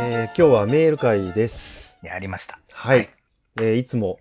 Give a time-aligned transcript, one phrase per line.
[0.00, 1.98] えー今日はメール会です。
[2.02, 2.60] やりました。
[2.72, 3.10] はい。
[3.60, 4.20] えーいつも、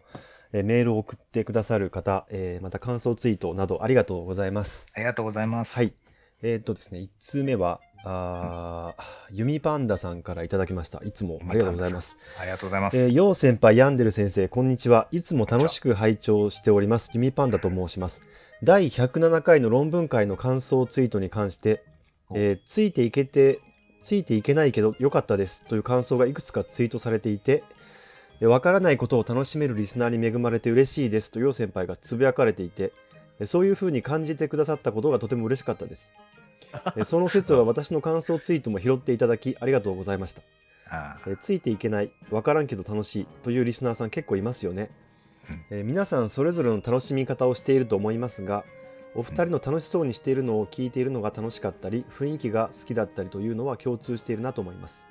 [0.51, 4.85] えーメールを送ってくださる方、えーまた感想ツイートなどありがとうございます。
[4.95, 5.75] ありがとうございます。
[5.75, 5.93] はい。
[6.41, 10.99] えーっとですね、1通目は、あーユミパンダさんからいただきました。
[11.03, 12.17] いつもありがとうございます。
[12.39, 12.97] ありがとうございます。
[12.97, 15.07] えー、よう先輩、ヤンデル先生、こんにちは。
[15.11, 17.11] いつも楽しく拝聴しております。
[17.13, 18.21] ユミパンダと申します。
[18.63, 21.83] 第107回の論文会の感想ツイートに関して、
[22.33, 23.59] えーついていけて、
[24.01, 27.63] ついていけないけど良かったですという感想がいくつかツイートされていて、
[28.41, 32.93] えーわからないことを楽しめるリスナーに恵まれて嬉しいですとよう先輩がつぶやかれていて、
[33.39, 36.07] えーそういうふうに感じてくださったことがとても嬉しかったです。
[36.95, 40.41] えーその説は私の感想ツイートも拾っていただきありがとうございました。
[41.41, 44.89] ついていけない、わからんけど楽しいというリスナーさん結構いますよね。
[45.71, 48.63] えー皆さんそれぞれの楽しみ方をしていると思いますが、
[49.17, 55.07] お二人の楽しそうにしているのを聞いているのが楽しかったり、雰囲気が好きだったりというのは共通しているなと思います。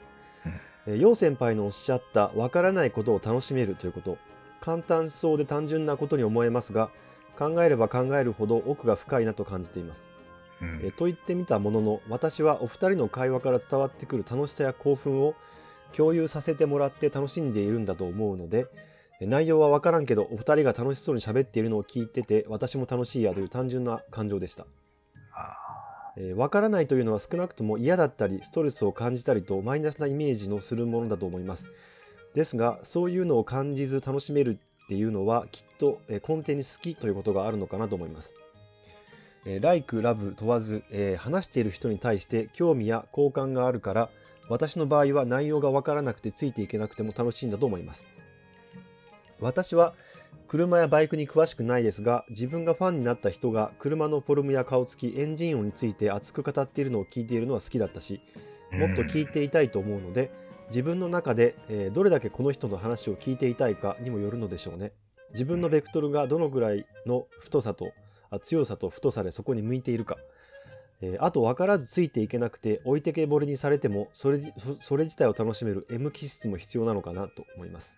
[0.86, 4.16] えー、陽先輩のおっしゃったわからないことを楽しめるということ、
[4.60, 6.90] 簡単そうで単純なことに思えますが、
[7.36, 10.02] 考えれば考えるほど奥が深いなと感じています。
[10.62, 15.34] うんえーと言ってみたものの私はお二人の会話から伝わってくる楽しさや興奮を
[15.92, 24.66] 共有させてもらって楽しんでいるんだと思うのでえー内容は分からんけどお二人が楽しそうに喋っているのを聞いてて私も楽しいやという単純な感情でした、
[25.32, 25.56] あ
[26.18, 31.70] えー分からないというのは少なくとも嫌だったりストレスを感じたりとマイナスなイメージのするものだと思います。
[32.34, 38.34] ですがそういうのを感じず楽しめるっていうのはきっとえー根底に好きということがあるのかなと思います。
[39.46, 44.10] えー、ライク、ラブ問わず、えー話している人に対して興味や好感があるから、
[44.48, 48.04] 私の場合は内容がわからなくてついていけなくても楽しいんだと思います。
[49.40, 49.94] 私は
[50.48, 60.30] 車やバイクに詳しくないですが、自分がファンになった人が車のフォルムや顔つき、エンジン音について熱く語っているのを聞いているのは好きだったし、ーもっと聞いていたいと思うので、
[60.68, 64.92] 自分の中で、えーどれだけこの人の話を聞いていたいかにもよるのでしょうね。
[65.32, 67.92] 自分のベクトルがどのぐらいの太さと
[68.30, 70.16] あ強さと太さでそこに向いているか。
[71.00, 77.94] えーあと分からずついていけなくて置いてけぼりにされてもそれそれ自体を楽しめる M 気質も必要なのかなと思います。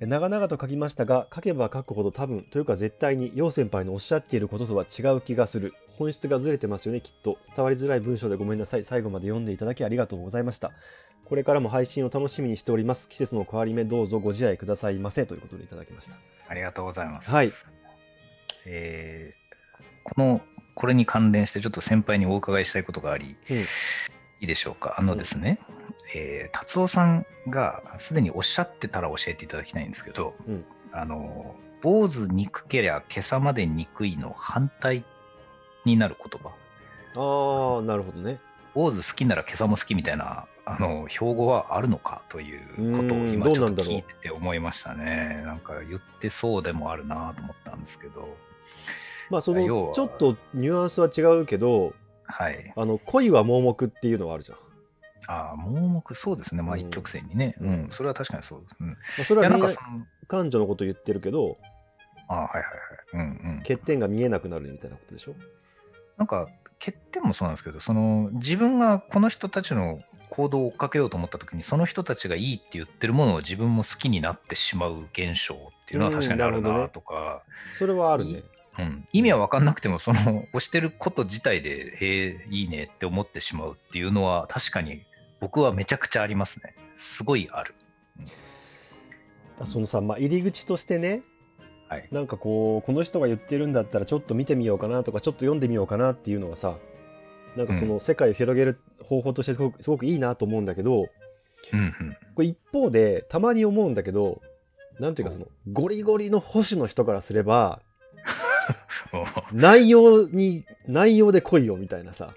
[0.00, 5.74] え長々と書きましたが書けば書くほど多分というか絶対に陽先輩のおっしゃっていることとは違う気がする。
[5.98, 7.38] 本質がずれてますよねきっと。
[7.54, 8.84] 伝わりづらい文章でごめんなさい。
[8.84, 10.72] 最後まで読んでいただきありがとうございました。
[11.26, 13.08] これからも配信を楽しみにしております。
[13.08, 15.26] 季節の変わり目どうぞご自愛くださいませ。
[15.26, 16.16] ということでいただきました。
[16.48, 17.30] ありがとうございます。
[17.30, 17.52] はい。
[18.66, 19.42] えー
[20.04, 20.40] この、
[20.74, 23.64] これに関連してちょっと先輩にお伺いしたいことがあり、うん
[24.42, 24.96] いいでしょうか。
[24.98, 25.60] あのですね、
[26.16, 35.04] えー達夫さんがすでにおっしゃってたら教えていただきたいんですけど、うんあの、坊主憎けりゃ今朝まで憎いの反対
[35.84, 36.48] になる言葉。
[37.14, 38.40] ああなるほどね
[38.74, 45.42] 坊主好きなら今朝も好きみたいなあの標語はあるのかということを今ちょっと聞いてて思いましたね。
[45.44, 48.36] なんか言ってそうでもあるなと思ったんですけど。
[49.30, 51.94] まあそのちょっとニュアンスは違うけど
[52.32, 52.72] はい。
[52.74, 54.58] あの恋は盲目っていうのはあるじゃん、
[55.28, 56.62] まああ、盲目、そうですね。
[56.62, 57.54] まあうん一直線にね。
[57.60, 57.88] ううんん。
[57.90, 58.76] それは確かにそうです。
[58.80, 58.96] うん。
[59.20, 61.58] あ、それはなんかその、感情のこと言ってるけど
[62.28, 62.72] ああ、はいはいはい。
[63.12, 63.58] うんうん。
[63.58, 65.36] 欠点が見えなくなるみたいなことでしょ？
[66.16, 66.48] なんか、
[66.78, 70.00] 欠点もそうなんですけど、その、自分がこの人たちの
[70.30, 77.44] 行動を追っかけようと思った時に、その人たちがいいって言ってるものを自分も好きになってしまう現象っていうのは確かにあるなうんなるほどねとか、
[77.78, 78.42] それはあるね
[78.78, 85.04] うん、意味は分かんなくても、その、 押してること自体で、へえ、いいねって思ってしまうっていうのは、確かに
[85.40, 86.74] 僕はめちゃくちゃありますね。
[86.96, 87.74] すごいある。
[89.66, 91.22] そのさ、まあ、入り口としてね
[91.88, 92.08] はい。
[92.10, 96.76] なんかこうこの人が言ってるんだったらちょっと見てみようかなとかちょっと読んでみようかなっていうのはさ
[97.56, 101.08] なんかその世界を広げる方法としてすごくすごくいいなと思うんだけど
[101.72, 102.16] うんうん。
[102.34, 104.40] これ一方でたまに思うんだけど
[105.00, 107.80] なんていうかそのゴリゴリの保守の人からすれば
[109.52, 112.34] 内容に内容で来いよみたいなさ、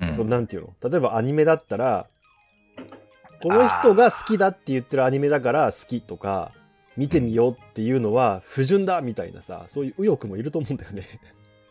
[0.00, 0.12] うん。
[0.12, 0.90] そのなんていうの？
[0.90, 2.06] 例えばアニメだったら
[3.42, 6.52] この人が好きだって言ってるアニメだから好きとか
[6.96, 11.06] 見てみようっていうのは不純だみたいなさそういう右翼もいると思うんだよね。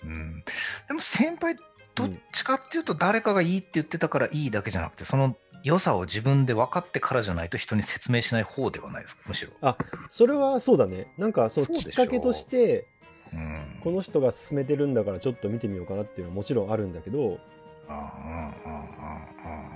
[0.03, 0.43] うん、
[0.87, 1.55] でも先輩
[1.93, 9.23] どっちかっていうと誰かがいいって言ってたからいいだけじゃなくてその良さを自分で分かってからじゃないと人に説明しない方ではないですか？
[9.27, 9.51] むしろ。
[10.09, 11.13] それはそうだね。
[11.19, 12.87] なんかそのきっかけとして
[13.33, 17.39] うん、この人が勧めてるんだからちょっと見てみようかなっていうのはもちろんあるんだけど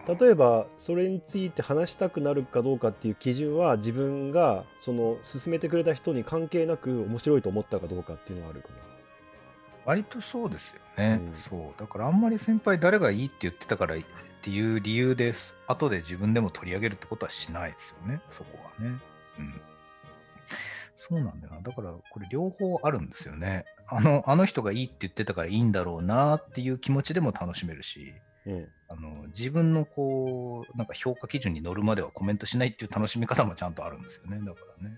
[0.07, 8.69] 例えばそれについて話したくなるかどうかっていう基準は自分がその勧めてくれた人に関係なく面白いと思ったかどうかっていうのはあるか
[9.85, 11.35] 割とそうですよね、うん。
[11.35, 11.79] そう。
[11.79, 13.99] だからあんまり先輩誰がいいって言ってたからっ
[14.41, 18.21] ていう理由です後で自分でも取り上げるってことはしないですよね。
[18.31, 18.97] そこはね。
[19.39, 19.61] うん
[21.07, 21.61] そうなんだよな。
[21.61, 23.65] だからこれ両方あるんですよね。
[23.87, 28.15] あのあの人がいいって言ってたからいいんだろうなっていう気持ちでも楽しめるし
[28.47, 34.39] うんあの自分のこうなんか評価基準に乗るまではコメントしないっていう楽しみ方もちゃんとあるんですよね。
[34.39, 34.97] だからね。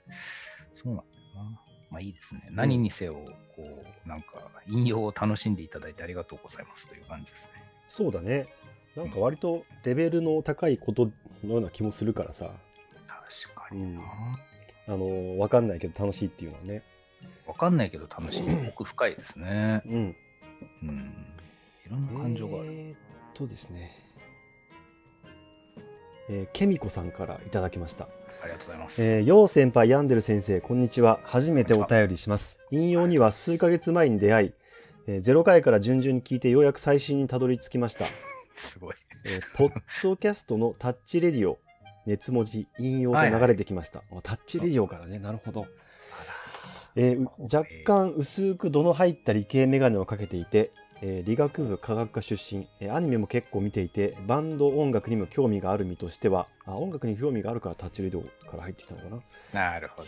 [0.72, 1.62] そうなんだよな。
[1.90, 2.48] まあいいですね。
[2.52, 3.16] 何にせよ
[3.56, 3.64] こ
[4.06, 7.50] うなんか引用を楽しんでいただいてありがとうございますという感じですね。
[7.90, 8.48] そうだね。
[8.96, 11.12] なんか割とレベルの高いこと
[11.44, 12.50] のような気もするからさ。
[13.08, 14.02] 確かにな、
[14.88, 16.84] あの分かんないけど楽しいっていうのはね。
[17.46, 18.44] わかんないけど楽しい。
[18.70, 19.82] 奥深いですね。
[19.86, 20.16] うん。
[20.84, 21.14] うん。
[21.86, 22.98] いろんな感情がある、えーっ
[23.34, 23.92] とですね。
[26.30, 28.08] えーケミコさんからいただきました。
[28.44, 31.20] ありがとうございます、えー、よう先輩ヤンデル先生こんにちは。
[31.24, 32.58] 初めてお便りします。
[32.72, 34.54] 引用には数ヶ月前に出会い、
[35.08, 38.06] えー、0回から順々に聞いてようやく最新にたどり着きました、
[38.56, 38.96] すごい。
[39.26, 41.60] えーポッドキャストのタッチレディオ
[42.08, 45.20] 熱文字引用と流れてきました、あタッチレディオからね。
[45.20, 45.68] なるほど、
[46.96, 50.72] えーう若干薄く度の入った理系メガネをかけていて、
[51.02, 59.22] えー理学部科学科出身、えーアニメも結構見ていてバンド音楽にも興味がある身としてはあ音楽に興味があるからタッチレディオから入ってきたのか
[59.54, 59.72] な。
[59.74, 60.08] なるほど。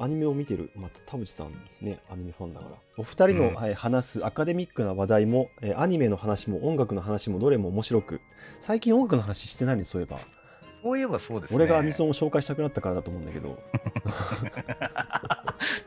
[0.00, 2.76] アニメを見てる、また田淵さんね、アニメファンだから。
[2.98, 3.54] お二人の、うん。
[3.56, 8.20] はい話すアカデミックな話題も、えーアニメの話も音楽の話もどれも面白く、
[8.60, 10.20] 最近音楽の話してないね、そういえば。
[10.88, 11.56] そういえばそうですね。
[11.56, 13.58] 俺がアニソンを紹介したくなったからだと思うんだけど、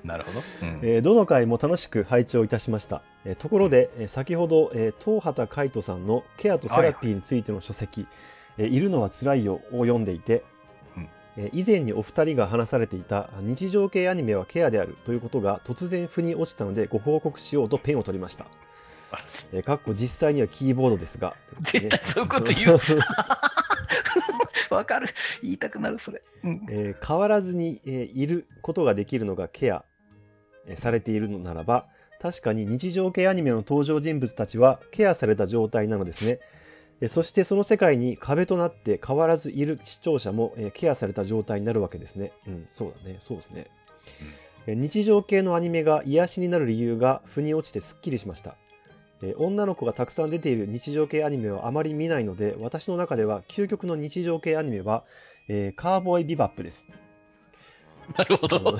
[0.04, 0.80] なるほど、うん。
[0.84, 3.02] えーどの回も楽しく拝聴いたしました。
[3.26, 8.06] えーところで、えー先ほど、えー東畑海人さんのケアとセラピーについての書籍、
[8.60, 10.44] えーいるのはつらいよを読んでいて、
[10.96, 11.10] うん。
[11.38, 18.46] えー以前にお二人が話されていた日常系アニメはケアであるということが突然腑に落ちたのでご報告しようとペンを取りました。
[19.52, 21.36] えーかっこ実際にはキーボードですが。
[21.62, 22.80] 絶対そういうこと言う
[24.76, 25.10] わかる。
[25.42, 26.66] 言いたくなるそれ、うん。
[26.70, 29.84] えー変わらずに、えーいることができるのがケア、
[30.68, 31.88] えーされているのならば
[32.22, 36.40] 確かに日常系アニメの登場人物たちはケアされた状態なのですね、
[37.02, 42.32] えーそしてその世界に壁となって変わらずいる視聴者も、えーケアされた状態になるわけですね。
[42.48, 43.18] うんそうだね。
[43.20, 43.68] そうですね、
[44.68, 48.56] えー日常系のアニメが癒しになる理由が腑に落ちてすっきりしました
[49.24, 55.04] えー女の子がたくさん出ている日常系アニメはあまり見ないので私の中では究極の日常系アニメは、
[55.48, 56.88] えーカーボーイビバップです。
[58.18, 58.78] なるほど。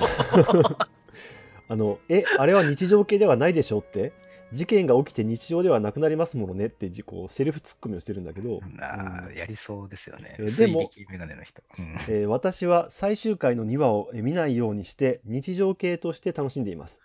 [1.68, 4.12] あの えあれは日常系ではないでしょって
[4.52, 9.34] 事件が起きて日常ではなくなりますものねってじこうセルフツッコミをしてるんだけど、なあうん。
[9.34, 10.36] やりそうですよね。
[10.38, 10.80] えーでも
[12.08, 17.00] えー私は最終回の2話をえー見ないようにして日常系として楽しんでいます。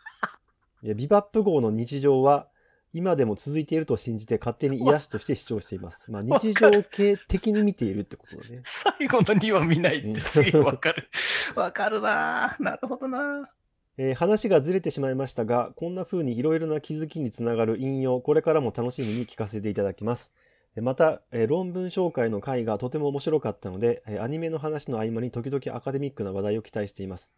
[0.83, 2.47] えービバップ号の日常は
[2.97, 6.03] 今でも続いていると信じて勝手に癒しとして主張しています。
[6.09, 8.63] まあ、日常系的に見ているってことだね。
[8.65, 11.09] 最後の2は見ないってすげえわかる
[11.55, 13.49] わかるなあなるほどな
[13.97, 20.31] えー話がずれてしまいましたが、こんな風にいろいろな気づきにつながる引用、これからも楽しみに聞かせていただきます。
[20.75, 27.33] えーまた、えー論文紹介の回がとても面白かったので、えーアニメの話の合間に時々アカデミックな話題を期待しています。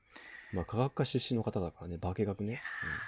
[0.54, 2.62] まあ、科学科出身の方だからね、化学ね。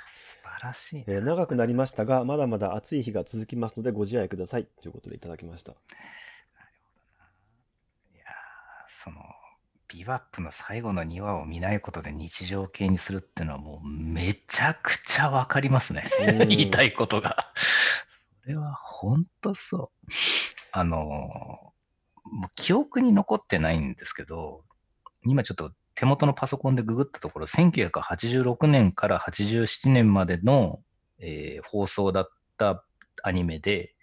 [0.10, 1.02] 素晴らしい。
[1.02, 4.66] うんえー長くなりましたが、まだまだ暑い日が続きますのでご自愛ください。
[4.82, 5.72] ということでいただきました。
[5.72, 5.76] い
[8.18, 8.26] やー
[8.88, 9.22] その
[9.88, 16.06] ビバップの最後の2話を見ないことで日常系にするっていうのはもうめちゃくちゃわかりますね。
[16.42, 16.48] うん。
[16.50, 17.52] 言いたいことが。
[18.44, 20.12] それは本当そう。
[20.72, 21.72] あのー
[22.24, 24.64] もう記憶に残ってないんですけど
[25.26, 30.82] 今ちょっと手元のパソコンでググったところ1986年から87年までの、
[31.20, 32.84] えー放送だった
[33.24, 33.94] アニメで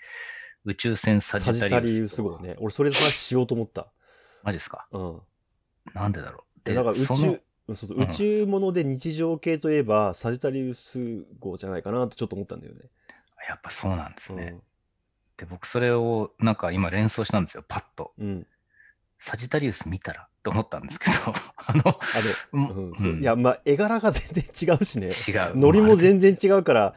[0.64, 2.56] 宇宙船ササジタジタリウス号ね。
[2.58, 3.88] 俺、それで話しようと思った。
[4.42, 4.86] マジですか？
[4.92, 5.20] うん。
[5.94, 6.60] なんでだろう？
[6.64, 12.82] でだから宇宙、宇宙もので日常系といえば、サジタリウス号じゃないかなとちょっと思ったんだよね。
[13.48, 14.50] やっぱそうなんですね。
[14.52, 14.62] うん
[15.38, 18.12] で、僕それをなんか今連想したんですよ、パッと。
[18.18, 18.46] うん。
[19.20, 21.12] サジタリウス見たらと思ったんですけど、
[21.56, 21.92] あの、あ
[22.52, 25.06] の、ううんそういや、まあ、絵柄が全然違うしね。
[25.06, 25.56] 違う。
[25.56, 26.94] ノリも全然違うから、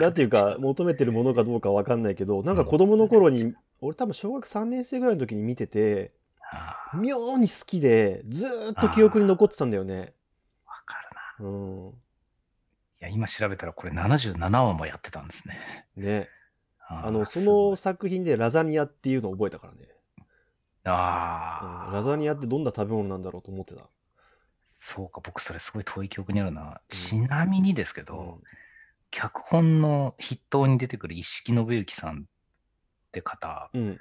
[0.00, 6.12] なんていうか、求めてるものかどうかわかんないけど、なんか子供の頃に、俺多分小学3年生ぐらいの時に見てて、
[6.94, 10.12] 妙に好きで、ずーっと記憶に残ってたんだよね。
[10.66, 10.98] わか
[11.40, 11.50] るな。
[11.50, 11.88] うん。
[11.88, 11.92] い
[13.00, 15.86] や、今調べたらこれ77話もやってたんですね。
[15.96, 16.28] ね。
[16.88, 19.88] あの、その作品でラザニアっていうのを覚えたからね。
[20.84, 23.82] あーうんラザニアってどんな食べ物なんだろうと思ってた？
[24.74, 26.80] そうか、僕それすごい遠い記憶にあるな。
[26.88, 28.40] ちなみにですけど、
[29.10, 32.24] 脚本の筆頭に出てくる一色信之さんっ
[33.12, 34.00] て方、うん。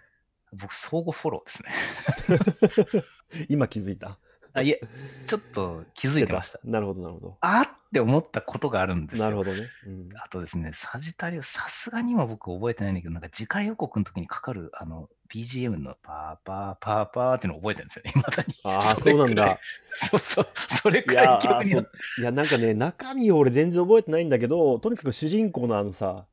[0.53, 3.05] 僕、相互フォローですね。
[3.47, 4.17] 今気づいた？
[4.53, 4.81] あいえ、
[5.25, 6.59] ちょっと気づいてまし た。
[6.63, 7.37] なるほど、なるほど。
[7.41, 9.23] あーって思ったことがあるんですよ。
[9.25, 9.67] なるほどね。
[9.85, 18.55] うんあとですね、サジタリオ、さすがに今僕覚えてないんだけど、なんか次回予告の時にかかる、あの、BGM のパーパーパーパーっていうのを覚えてるんですよね、未だに。
[18.63, 19.59] ああ、 れそうなんだ。
[19.93, 20.47] そうそう、
[20.81, 21.87] それいくらやい記憶に
[22.19, 26.25] いや、なんかね、中身を俺全然覚えてないんだけど、とにかく主人公のあのさ、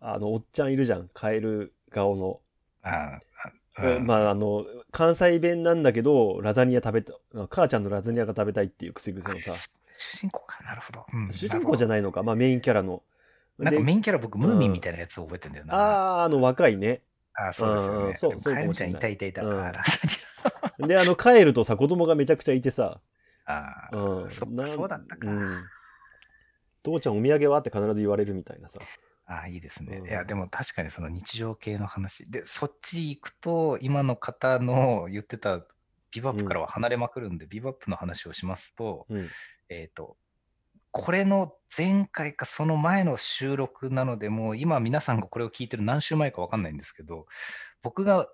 [0.00, 1.08] あの、おっちゃんいるじゃん。
[1.14, 2.40] カエル顔の。
[2.82, 3.18] あ
[3.78, 7.14] あうんまあ、あの、関西弁なんだけど、ラザニア食べた、
[7.48, 9.54] 母ちゃんのラザニアが食べたいっていう癖癖のさ、
[9.96, 11.06] 主人公か、なるほど。
[11.12, 13.02] うん主人公じゃないのか、まあメインキャラの。
[13.58, 15.74] なんかでメインキャラ僕、ムーミンみたいなやつを覚えてんだよな。
[15.74, 17.02] ああ、あの若いね。
[17.34, 18.16] ああ、そうですようんね。
[18.16, 19.42] そうそうかカエルちゃんいたいたいた。
[19.44, 19.92] うんあラザ
[20.78, 23.00] ニで、あの、カエルとさ、子供がめちゃくちゃいてさ、
[23.46, 24.30] アああ、うん。
[24.30, 24.46] そ
[24.84, 25.30] うだったか。
[25.30, 25.64] うん。
[26.82, 27.60] 父ちゃんお土産は？
[27.60, 28.80] って必ず言われるみたいなさ。
[29.32, 29.98] ああ、いいですね。
[29.98, 32.30] うんいや、でも確かにその日常系の話。
[32.30, 35.64] で、そっち行くと、今の方の言ってた
[36.10, 39.28] ビバップからは離れまくるんで、ビバップの話をしますと、うん。
[39.68, 40.16] えっ、と、
[40.90, 47.26] これの前回かその前の収録なので、もう今皆さんがこれを聞いてる何週前か分かんないんですけど、
[47.82, 48.28] 僕が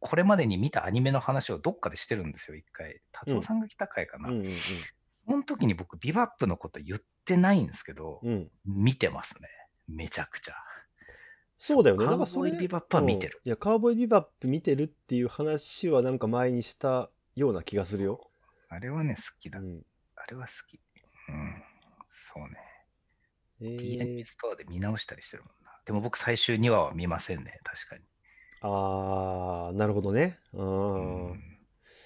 [0.00, 3.00] これまでに見たアニメの話をどっかでしてるんですよ、一回。
[3.10, 4.28] 達夫さんが来た回かな。
[4.28, 4.56] うんうん
[5.26, 8.30] その時に僕、ビバップのこと言ってないんですけど、うん。
[8.30, 8.50] うん。
[8.66, 9.48] 見てますね。
[9.88, 10.54] めちゃくちゃ。
[11.58, 12.04] そうだよね。
[12.04, 13.40] カウボイビバップは見てる。
[13.44, 18.30] うんいや、カウボーイビバップ見てるっていう話はなんか前にしたような気がするよ。
[18.68, 19.60] あれはね、好きだ。
[19.60, 19.82] うん。
[20.16, 20.80] あれは好き。
[21.28, 21.62] うん。
[22.10, 22.58] そうね。
[23.60, 25.72] えー、ストアで見直したりしてるもんな。
[25.86, 27.60] でも僕、最終2話は見ませんね。
[27.62, 28.02] 確かに。
[28.60, 30.38] あー、なるほどね。
[30.52, 30.62] う。
[30.62, 31.58] うんん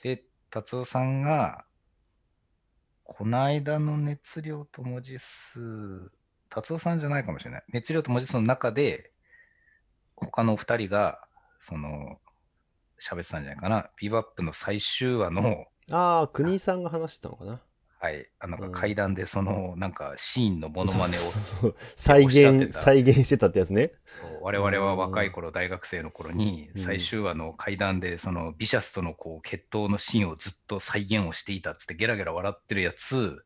[0.03, 1.65] で、達夫さんが、
[3.05, 6.13] この間の熱量と文字数、
[6.49, 7.65] 達夫さんじゃないかもしれない。
[7.73, 9.13] 熱量と文字数の中で、
[10.17, 11.21] 他のお二人が、
[11.61, 12.19] その、
[13.01, 13.91] 喋ってたんじゃないかな。
[14.01, 17.63] ビバップの最終話の、あー、国井さんが話してたのかな。
[18.01, 23.93] はい、あなんかうん階段でその、なんかシーンのモノマネをそうそうそう再現、再現してたってやつね。
[24.05, 33.45] そう我々は若い頃、大学生の頃に、うん最終話の階段で、そのビシャスとのこう決闘のシーンをずっと再現をしていたっつって、ゲラゲラ笑ってるやつ、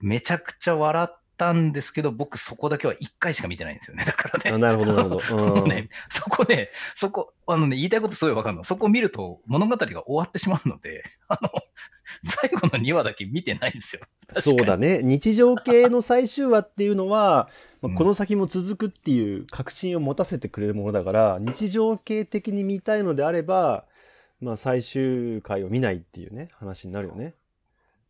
[0.00, 4.04] めちゃくちゃ笑ったんですけど、僕、そこだけは1回しか見てないんですよね。
[4.06, 4.50] だからね。
[4.50, 5.64] あなるほど、なるほど。
[5.64, 8.64] うんそこね、そこ、あのね、言いたいことすごいわかるの。
[8.64, 11.50] そこを見ると物語が終わってしまうので、 あの、
[12.24, 14.02] 最後の2話だけ見てないんですよ。
[14.40, 14.98] そうだね。
[14.98, 15.02] ね。
[15.02, 17.48] 日常系の最終話っていうのは、
[17.82, 23.84] まあうんこの先も続くっていう確信を持たせてくれるものだから、日常系的に見たいのであれば、
[24.40, 27.34] まあ最終回を見ないっていうね、話になるよね。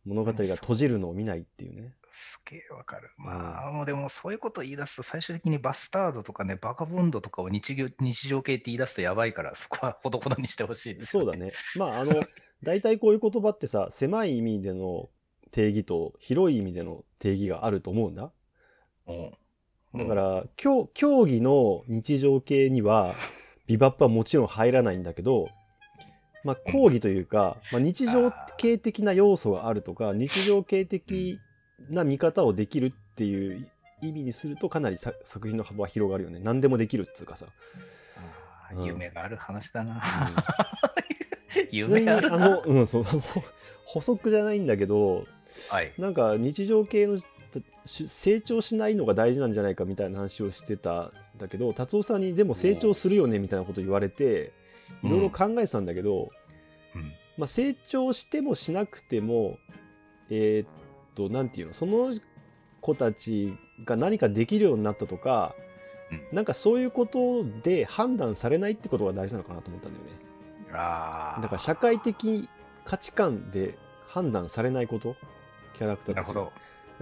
[0.05, 1.93] 物語が閉じるのを見ないっていうね。
[2.17, 3.11] すげえわかる。
[3.17, 11.37] まあ、もうでもそういうことを言い出すと、最終的にバスタードとかね、バカボンドとかを日常日常系って言い出すとやばいから、そこはほどほどにしてほしいですよ、そうだ。
[11.37, 11.51] ね。
[11.75, 12.23] まああの、
[12.63, 15.09] 大体こういう言葉ってさ、狭い意味での
[15.51, 18.31] 定義と広い意味での定義があると思うんだ。
[19.05, 19.31] うん
[19.95, 23.15] だか、ら、競競技の日常系には、
[23.67, 25.49] ビバップはもちろん入らないんだけど、
[26.43, 31.39] まあ、講義というか、まあ、日常系的な要素があるとか、日常系的
[31.89, 33.69] な見方をできるっていう
[34.01, 36.39] 意味にすると、かなりさ作品の幅は広がるよね。
[36.41, 37.45] 何でもできるっつうかさ。
[37.45, 40.01] うん夢がある話だな。
[41.49, 42.35] ちなみに、夢あるな。
[42.35, 43.21] あの、うん、そう、あの
[43.85, 45.25] 補足じゃないんだけど、
[45.69, 45.93] はい。
[45.97, 47.17] なんか日常系の
[47.85, 54.51] し成長しないのが大事なんじゃないかみたいな話をしてたんだけど達夫さんにでも成長するよねみたいなこと言われて
[55.03, 56.29] いろいろ考えてたんだけど、
[56.95, 59.57] うんまあ、成長してもしなくても
[60.29, 60.67] えーっ
[61.17, 62.13] となんていうのその
[62.81, 65.55] 子たちが何かできるようになったとか、
[66.11, 70.11] うんなんかそういうことで判断されないってことが大事なのかなと思ったんだよね。
[70.71, 71.41] ああ。
[71.41, 72.47] だから社会的
[72.85, 75.17] 価値観で判断されないこと？
[75.77, 76.33] キャラクターた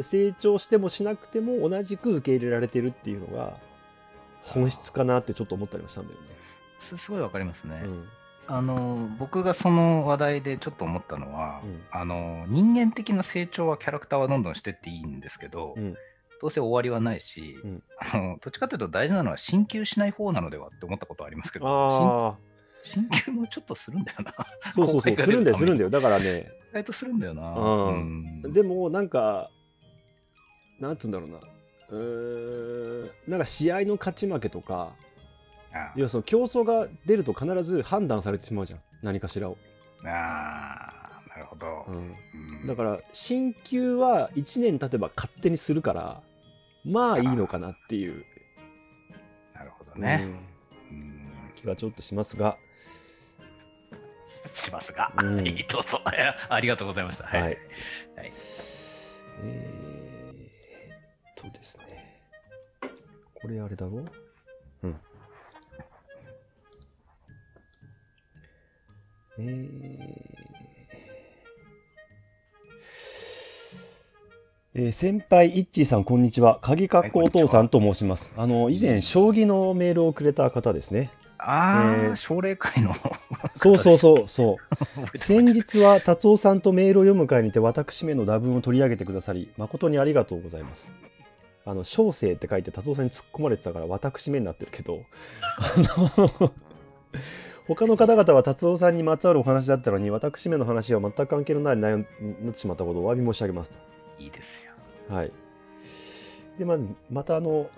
[0.01, 0.03] ち。
[0.03, 3.57] 成長してもしなくても同じく受け入れられてるっていうのが
[4.41, 6.27] 本質かなってちょっと思ったりもしたんだよね。
[6.79, 7.81] すすごいわかりますね。
[7.85, 8.07] うん
[8.47, 11.81] あの僕がその話題でちょっと思ったのは、うん。
[11.91, 15.93] あの人間的な成長はキャラクターはどんどんしてっていいんですけど、うん。
[16.41, 17.83] どうせ終わりはないし、うん。
[18.13, 22.37] あのどっちかというと大事なのは進級しない方なのではって思ったことありますけどあ
[22.83, 25.89] 進進級もちょっとするんだよなあそうそうそうするんだよするんだよ。
[25.89, 26.51] だからね。
[26.71, 29.49] 意外とするんだよな、でもなんか
[30.79, 31.39] なんつうんだろうな。
[31.89, 35.04] うーんなんか試合の勝ち負けとかあ
[35.95, 38.79] 要はその競争が出ると必ず判断されてしまうじゃん。
[39.03, 39.57] 何かしらを、
[40.03, 42.15] あーなるほど、うん。
[42.33, 42.67] うん。
[42.67, 46.21] だから進級は1年経てば勝手にするから
[46.85, 48.23] まあいいのかなっていう、
[49.53, 50.21] なるほどね。
[50.91, 50.97] うん。
[50.97, 51.51] うん。
[51.55, 52.57] 気はちょっとしますが、
[54.53, 55.35] しますが、うん。
[55.37, 56.01] はいどうぞ。
[56.49, 57.25] ありがとうございました。
[57.25, 57.41] はい。
[57.41, 57.57] はい。
[58.15, 58.31] はい。
[59.43, 62.21] えー、っとですね。
[63.33, 64.05] これあれだろ？
[69.37, 69.65] えー
[74.77, 76.59] えー先輩、イッチーさん、こんにちは。
[76.61, 78.31] 鍵かっこお父さんと申します。
[78.35, 81.11] あの、以前、将棋のメールをくれた方ですね。
[81.37, 82.93] ああ、えー奨励会の。
[83.55, 84.57] そうそうそう、そ
[85.13, 85.17] う。
[85.17, 90.91] 先日は達夫さんとメールを読む会にて私めの打文を取り上げてくださり誠にありがとうございます。
[91.67, 95.01] あの小生って書いて達夫さんに突っ込まれてたから私めになってるけど
[95.57, 96.53] あの
[97.67, 102.05] 他の方々は達夫さんにまつわるお話だったのに私めの話は全く関係のない内容に
[102.45, 103.71] なってしまったことをお詫び申し上げます
[104.19, 104.71] いいですよ。
[105.09, 105.13] と。
[105.13, 105.31] はい。
[106.57, 106.77] で、まあ、
[107.11, 107.69] またあの、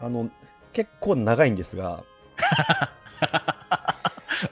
[0.00, 0.30] あの、
[0.72, 2.04] 結構長いんですが、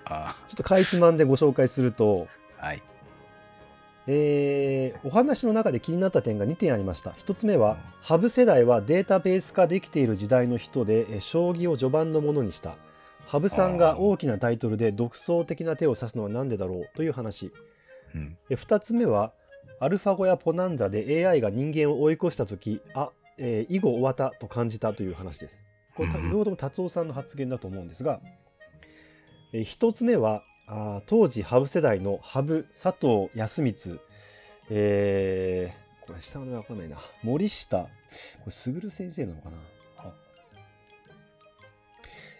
[0.06, 2.82] あ ちょっとかいつまんでご紹介すると、ーはい。
[4.06, 12.76] えーお話の中で気になった点が2点ありました1つ目は羽生世代はデータベース化できている時代の人でえー将棋を序盤のものにした
[13.26, 17.52] 羽生さんが大きなタイトルで独創的な手を指すのは何でだろうという話。
[18.14, 18.36] うん。
[18.50, 19.32] え2つ目は
[19.80, 25.56] アルファ語やポナンザで AI が人間を追い越した時あ、えー以後終わったと感じたという話です。
[25.96, 28.20] これ両方とも達夫さんの発言だと思うんですが、
[29.52, 34.00] え1つ目はあー当時羽生世代の羽生佐藤康光。
[34.70, 36.98] えー、これ下の名前わかんないな。
[37.22, 37.82] 森下。
[37.82, 37.88] こ
[38.46, 39.56] れ卓先生なのかな？
[39.56, 39.60] あ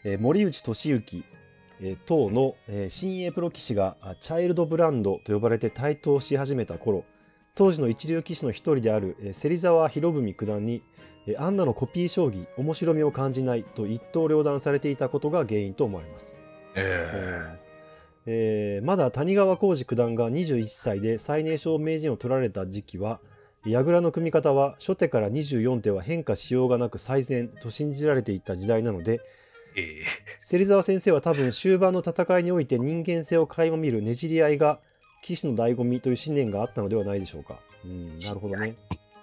[0.05, 1.25] えー森内俊之、
[1.81, 7.05] えー等の、えー新鋭プロ棋士があチャイルドブランドと呼ばれて台頭し始めた頃
[7.55, 10.83] 当時の一流棋士の一人である、えー芹沢博文九段に、
[11.27, 16.37] えーアンナのコピー将棋面白みを感じないと一刀両断されていたことが原因と思われます。
[16.77, 17.59] え
[18.27, 23.21] えーまだ谷川浩司九段が21歳で最年少名人を取られた時期は
[23.67, 30.05] 矢倉の組み方は初手から24手は変化しようがなく最善と信じられていた時代なのでー、え。
[30.41, 34.81] 芹沢先生は多分終盤の戦いにおいて人間性を垣間見るねじり合いが
[35.23, 37.59] 騎士の醍醐味という信念があったのではないでしょうか。
[37.85, 38.77] うん、なるほどね。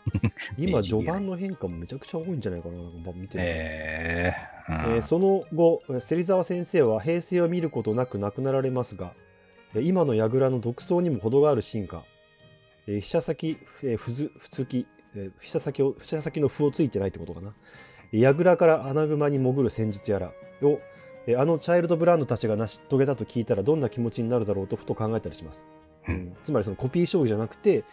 [0.58, 2.76] 今、序盤の変化もめちゃくちゃ多いんじゃないかな、
[3.14, 4.96] 見てえーうん。
[4.96, 9.14] えーその後、えー芹沢先生は平成を見ることなく亡くなられますが、
[9.76, 12.04] えー今の櫓の独創にも程がある進化、
[12.88, 17.54] えー飛車先、えー、ふず、ふつき、えー飛車先を、飛車先の歩をついてないってことかな。
[18.13, 20.80] えー櫓から穴熊に潜る戦術やらを、
[21.28, 25.65] えーあのチャイルドブランドたちが成し遂げたと聞いたらどんな気持ちになるだろうとふと考えたりします。
[26.08, 27.84] ううんんつまりそのコピー将棋じゃなくて、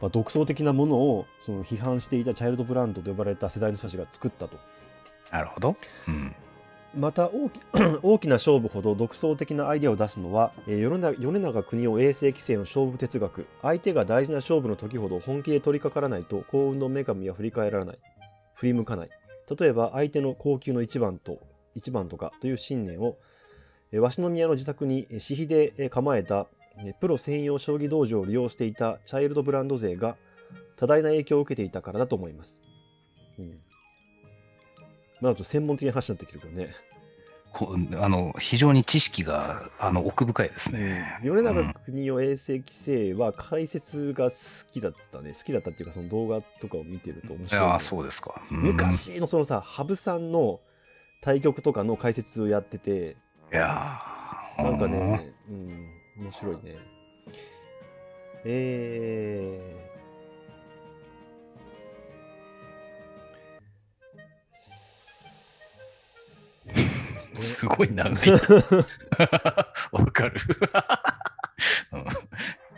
[0.00, 4.56] まあ、独創的なものをその批判していたチャイルドブランドと呼ばれた世代の人たちが作ったと。
[5.32, 5.76] なるほど。
[6.08, 6.34] うん。
[6.94, 7.60] また大き
[8.02, 17.98] 大きな勝負ほど独創的なアイデアを出すのは、えー米長国を衛生規制の勝負哲学相手が大事な勝負の時ほど本気で取り掛からないと幸運の女神は振り返らない
[18.54, 19.10] 振り向かない
[19.58, 21.38] 例えば相手の高級の1番と
[21.76, 23.16] 1番とかという信念を、
[23.92, 26.46] 鷲宮の自宅に私費で構えた
[27.00, 30.16] プロ専用将棋道場を利用していたチャイルドブランド勢が
[30.76, 32.60] 多大な影響を受けていたからだと思います。
[33.38, 33.60] うん
[35.20, 36.74] まあ、あと専門的な話になってきてるけどね。
[37.52, 41.18] あの非常に知識があの奥深いですね。
[41.22, 44.36] 米長国を衛生規制は解説が好
[44.72, 45.32] きだったね。
[45.36, 48.40] 好きだったっていうか、その動画とかを見てると面い白いね、そうですか。
[48.50, 50.60] うん昔のそのさ、羽生さんの
[51.22, 53.16] 対局とかの解説をやってて、
[53.52, 56.76] いやーなんかね、うん、面白いね。
[58.44, 59.89] えー、
[67.44, 68.30] すごい長い。
[69.92, 70.40] わかる、
[71.92, 72.04] うん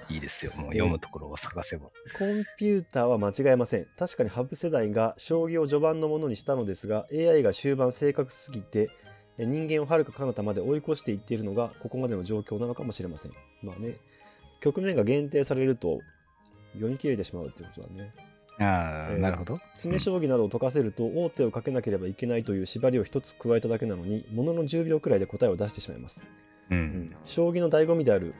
[0.09, 0.53] いいですよ。
[0.57, 1.87] もう読むところを探せば。
[2.19, 3.87] コンピューターは間違いません。
[3.99, 8.91] 確かに羽生世代が将棋を序盤のものにしたのですが、AI が終盤正確すぎて、
[9.39, 13.33] え人間をはるか彼方まで追い越していっているのがここまでの状況なのかもしれません。
[13.63, 13.97] まあね、
[14.61, 16.01] 局面が限定されると
[16.75, 18.13] 読み切れてしまうってことだね。
[18.59, 19.59] ああ、えーなるほど。
[19.75, 26.23] 詰将棋などを解かせると王手をかけなければいけないという縛りを一つ加えただけなのに、ものの10秒くらいで答えを出してしまいます。
[26.71, 27.17] うん。
[27.25, 28.35] 将棋の醍醐味である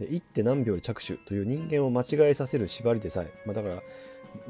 [0.00, 3.82] え一手何秒で着手という人間を間違えさせる縛りでさえ、まあ、だから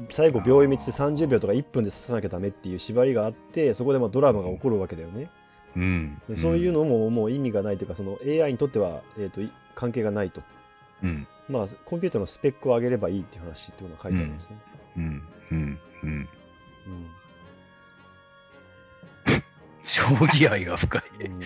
[0.09, 5.29] 最後秒読みって30秒とか1分で指さなきゃダメっていう縛りがあってそこでまあドラマが起こるわけだよね、
[5.75, 6.21] うん。
[6.29, 10.41] でそういうのももう意味がないというかその AI にとっては、えー、とい関係がないと
[11.03, 11.27] うん。
[11.49, 14.72] まあコンピューターのスペックを上げればいいっていう話っていうのが書いてありますね、うん。
[14.97, 15.23] うん。
[15.51, 15.79] うん。
[16.03, 16.29] うん
[19.83, 21.03] 将棋愛が深い。
[21.25, 21.41] うん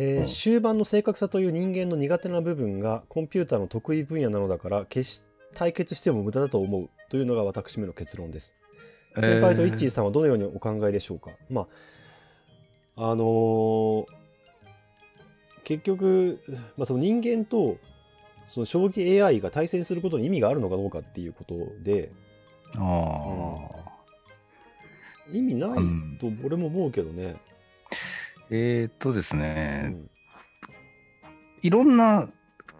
[0.00, 5.22] えー終盤の正確さという人間の苦手な部分がコンピューターの得意分野なのだから決し
[5.54, 8.54] 対決しても無駄だと思うというのが私めの結論です。
[9.16, 11.66] 先輩とイッチーさんはどのようにお考えでしょうか、ま
[12.96, 14.17] ああのー
[15.68, 16.40] 結局、
[16.78, 17.76] まあ、その人間と
[18.48, 22.10] その将棋 AI が対戦することに意味があるのかどうかっていうことで。
[22.78, 23.88] ああ。
[25.30, 25.70] 意味ない
[26.18, 27.36] と俺も思うけどね。
[28.48, 30.10] えーっとですうね、ん。
[31.60, 32.30] いろんな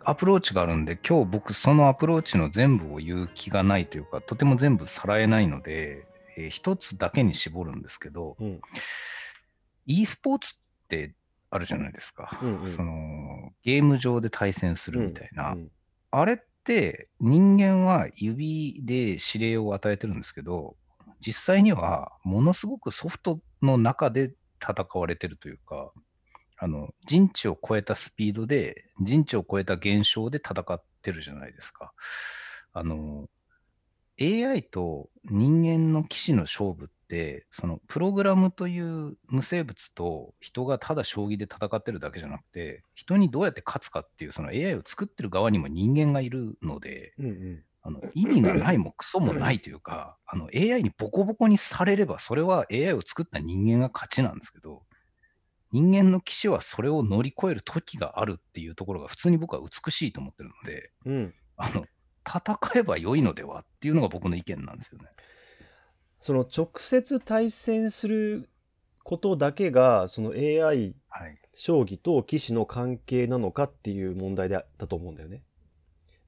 [0.03, 6.07] アプローチがあるんで、今日僕そのアプローチの全部を言う気がないというか、とても全部さらえないので、
[6.39, 8.61] えー一つだけに絞るんですけど、うん。
[9.85, 11.18] e スポーツって
[11.51, 12.39] あるじゃないですか。
[12.43, 15.53] うんうんそのゲーム上で対戦するみたいな。
[15.53, 15.71] うん
[16.11, 20.77] あれって人間は指で指令を与えてるんですけど、
[21.21, 24.33] 実際にはものすごくソフトの中で
[24.63, 25.93] 戦われてるというか、
[26.57, 31.93] あの人知を超えたスピードで、人知を超えた現象で戦ってるじゃないですか。
[32.73, 33.29] あの
[34.21, 54.83] AI と人間の棋士の勝負って、そのプログラムという無生物と人がただ将棋で戦ってるだけじゃなくて、人にどうやって勝つかっていう、その AI を作ってる側にも人間がいるので、うんうんあの意味がないもクソもないというか、あの AI にボコボコにされれば、それは AI を作った人間が勝ちなんですけど、
[55.73, 61.87] 人間の棋士はそれを乗り越える時があるっていうところが普通に僕は美しいと思ってるので、うんあの
[62.29, 65.07] 戦えば良いのではっていうのが僕の意見なんですよね。
[66.21, 68.49] その直接対戦する
[69.05, 71.39] ことだけがその AI はい。
[71.55, 75.43] 将棋と棋士の関係なのかっていう問題だったと思うんだよね。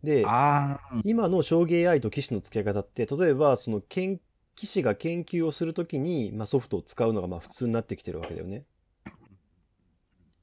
[0.03, 4.18] でああ、今の将棋 AI と棋士の付き合い方って例えばその研
[4.57, 8.64] 棋士が研究をするときに、まあ、ソフトを使うのがまあ普通になってきてるわけだよね。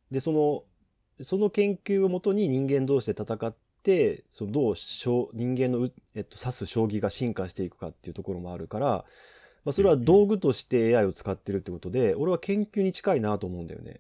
[0.09, 0.63] でその
[1.23, 9.05] その研究をもとに人間同士で戦ってそのどう将人間のう、えっと、指す将棋が進化していくかっていうところもあるから、
[9.67, 13.99] まあ、それは道具として AI を使ってるってことで俺は研究に近いなと思うんだよね。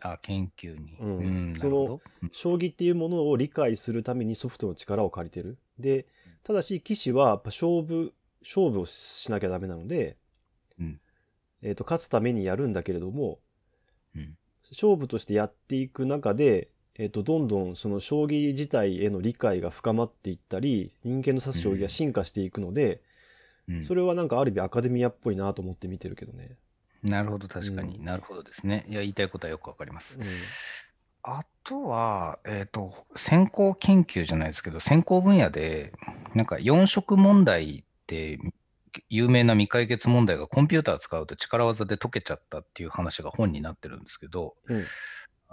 [0.00, 0.96] あ研究に。
[0.98, 1.56] うん。
[1.60, 2.00] その
[2.32, 5.58] 将棋っていうものを理解するためにソフトの力を借りてる。
[5.78, 6.06] で、
[6.42, 10.16] ただし棋士はやっぱ勝負、勝負をしなきゃダメなので、
[10.80, 10.98] うん。
[11.60, 13.40] えっと、勝つためにやるんだけれども、
[14.16, 14.38] うん。
[14.70, 23.02] 勝負としてやっていく中で、えっと、どんどんその将棋自体への理解が深まっていったり、人間の指す将棋が進化していくので、
[23.68, 26.56] うんそれはなんかある意味アカデミアっぽいなと思って見てるけどね。
[27.02, 28.86] なるほど、確かに、うんなるほどですね。
[28.88, 30.18] いや、言いたいことはよくわかります。
[30.18, 30.24] うん
[31.26, 35.94] あとは、えっ、と、先行研究じゃないですけど、先行分野で、
[36.34, 38.38] なんか4色問題って、
[39.08, 44.84] 有名な未解決問題がコンピューター使うと力技で解けちゃったっていう話が本になってるんですけど、うん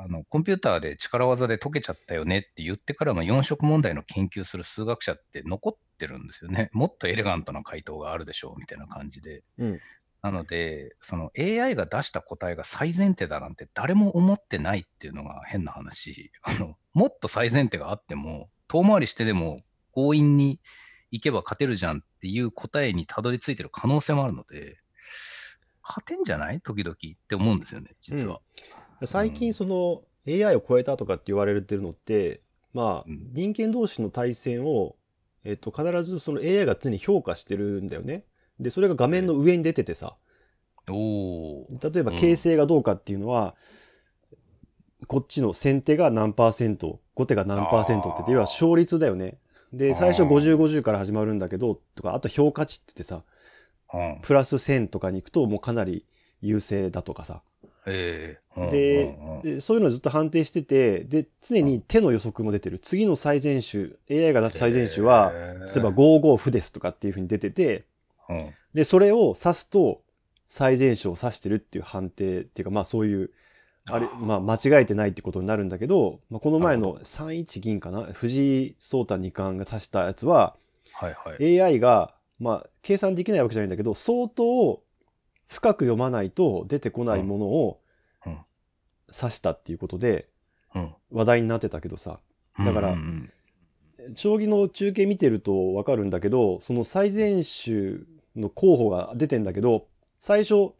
[0.04, 6.70] あのコンピューターで力技で解けちゃったよねって言ってからも4色問題の研究する数学者って残ってるんですよね。
[6.74, 9.44] もっとエレガントな回答があるでしょうみたいな感じで。
[9.58, 9.80] うん
[10.24, 16.32] なので、その AI が出した答えが最前提だなんて誰も思ってないっていうのが変な話。
[16.44, 19.64] あのもっと最前提があっても、遠回りしてでも
[19.96, 20.60] 強引に
[21.10, 24.78] 行けば勝てるじゃんっていう答えにたどり着いてる可能性もあるので、
[25.82, 26.62] 勝てんじゃない？
[26.62, 28.42] 時々って思うんですよね、実は。
[29.06, 32.42] 最近その AI を超えたとかって言われてるのって、
[32.74, 33.30] まあうん。
[33.34, 34.96] 人間同士の対戦を、
[35.44, 38.24] えっと、必ずその AI が常に評価してるんだよね。
[38.60, 40.16] で、それが画面の上に出ててさ、
[40.90, 41.94] おー。
[41.94, 42.18] 例えばうん。
[42.18, 43.56] 形勢がどうかっていうのは、
[45.08, 49.38] こっちの先手が何パーセント、後手が何パーセントって要は勝率だよね。
[49.74, 53.24] で、最初50、50から始まるんだけど、とか、あと評価値って言ってさ、
[53.94, 54.20] うん。
[54.22, 56.06] プラス1000とかに行くともうかなり
[56.42, 57.42] 優勢だとかさ。
[57.88, 58.70] ええ。
[58.70, 62.80] でうんうんそういうのをずっと判定しててで常に手の予測も出てる。
[62.80, 67.86] 次の最善手 AI が出す最善手は、へー例えば5五歩ですとかっていうふうに出てて
[68.30, 68.54] うん。
[68.74, 70.02] でそれを指すと
[70.48, 73.32] 最善手を指してるっていう判定っていうかまあそういう
[73.90, 80.56] あれまあ間違えてないってことになるんだけど、まあ、この前のなるほ3一銀かな藤井聡太二冠が指したやつは
[80.94, 81.60] はいはい。
[81.60, 84.82] AI がまあ計算できないわけじゃないんだけど相当
[85.52, 87.82] 深く読まないと出てこないものを
[88.26, 88.32] うん。
[88.32, 88.40] うん。
[89.14, 90.30] 指したっていうことで
[90.74, 90.94] うん。
[91.12, 92.20] 話題になってたけどさ。
[92.58, 93.32] だからうんうん
[94.16, 98.00] 将棋の中継見てると分かるんだけどその最善手
[98.36, 99.86] の候補が出てんだけど
[100.20, 100.72] 最初、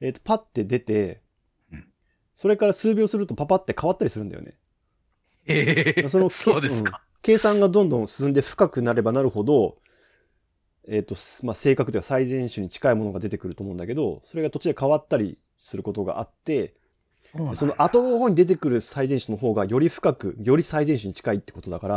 [0.00, 1.20] えーとパッて出て
[1.72, 1.84] うん。
[2.34, 4.56] それから数秒するとパパって変わったりするんだよね。
[5.46, 7.02] ええそのそうですか。
[7.22, 9.76] 計算がどんどん進んで深くなればなるほど
[10.88, 16.74] えーとすまあ、性格というか最善手に近いものが出てくると思うんだけどそれが途中で変わったりすることがあって
[17.54, 21.88] その後の方に出てくる最善手の方がより深くより最善手に近いってことだか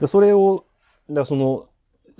[0.00, 0.64] らそれを
[1.08, 1.66] だからその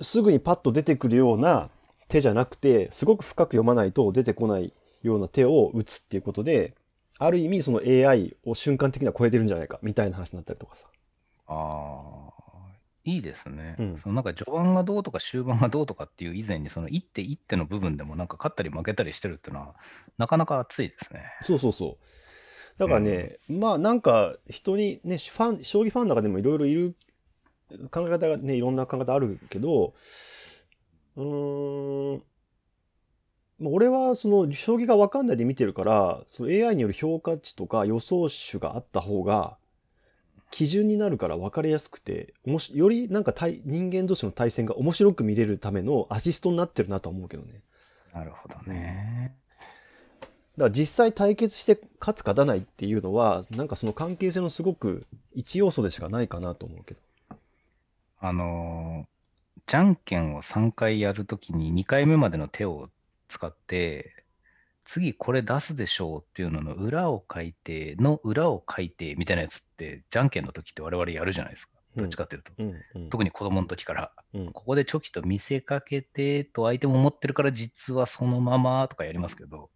[0.01, 1.69] すぐにパッと出てくるような
[2.09, 6.75] 手じゃなくてすごく深く読まないと出てこないような手を打つっていうことで
[7.17, 10.87] ある意味その AI を瞬間的には超えてるんじゃないかみたいな話になったりとかさ。
[11.47, 12.34] ああ、
[13.05, 13.75] いいですね。
[13.79, 19.75] うんそのなんか序盤がどうとか終盤がどうとかっていう以前に、その一手一手の部分でもなんか勝ったり負けたりしてるっていうのは、
[20.17, 21.23] なかなか熱いですね。
[21.43, 22.79] そうそうそう。
[22.79, 26.95] だからね、まあなんか人にね、ファン、将棋ファンの中でもいろいろいる
[27.91, 29.93] 考え方がね、いろんな考え方あるけど、
[31.15, 32.23] うーん、
[33.59, 39.57] まあ俺はその将棋が分かんないで見てるから、その AI による評価値とか予想手があった方が、
[40.55, 47.59] 基準になるから分かりやすくて、おもしよりなんか対人間同士の対戦が面白く見れるためのアシストになってるなとは思うけどね。
[48.13, 49.35] なるほどね。
[50.21, 57.01] だから実際対決して勝つ勝たないっていうのはなんかその関係性のすごく一要素でしかないかなと思うけど。
[58.21, 59.15] あのー
[59.67, 62.89] じゃんけんを3回やるときに2回目までの手を
[63.27, 64.14] 使って、
[64.85, 71.71] 次これ出すでしょうっていうのの裏を書いて、の裏を書いてみたいなやつって、じゃんけんの時って我々やるじゃないですか。
[71.95, 72.51] どっちかっていうと。
[72.57, 74.11] うんうん特に子供の時から。
[74.33, 79.69] うんここでチョキと見せかけてと相手も思ってるから実はそのままとかやりますけど、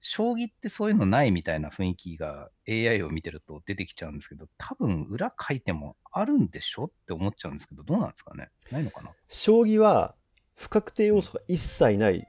[0.00, 10.14] 将棋ってそういうのないみたいな雰囲気が AI を見てると出てきちゃうんですけど、多分裏書いてもあるんでしょって思っちゃうんですけど、どうなんですかねないのかな将棋は
[10.54, 12.26] 不確定要素が一切ない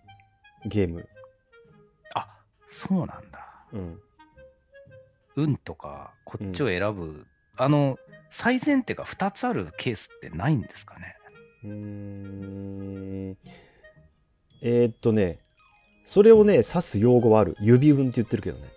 [0.66, 1.08] ゲーム。
[2.70, 3.66] あ、そうなんだ。
[3.74, 4.00] うん、
[5.36, 7.26] 運とかこっちを選ぶ、
[7.58, 7.98] あの、
[8.30, 11.16] 最前提が2つあるケースってないんですかね？
[11.64, 13.38] うーん。
[14.62, 15.40] えーっとね
[16.06, 17.56] それをね指す用語はある。
[17.60, 18.68] 指運って言ってるけどね。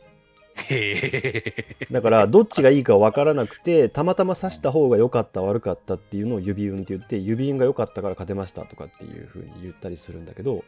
[1.90, 10.64] だからどっちがいいか分からなくてたまたま指した方が良かった悪かったっていうのを指運って言って指運が良かったから勝てましたとかっていう風に言ったりするんだけど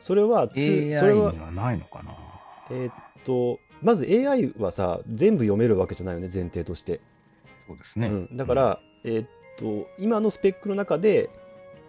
[0.00, 2.12] それはつ AI それはにはないのかな？
[2.70, 2.92] えーっ
[3.24, 7.00] とまず AI はさ全部読めるわけじゃないよね前提として、
[7.68, 8.08] そうですね。
[8.08, 9.28] うん、だから、えーっ
[9.58, 11.30] と今のスペックの中で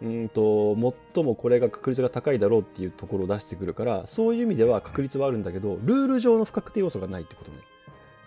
[0.02, 0.76] うーんと
[1.14, 7.58] 最もこれが確率が高いだろうっていうところを出してくるからそういう意味では確率はあるんだけどルール上の不確定要素がないってことね。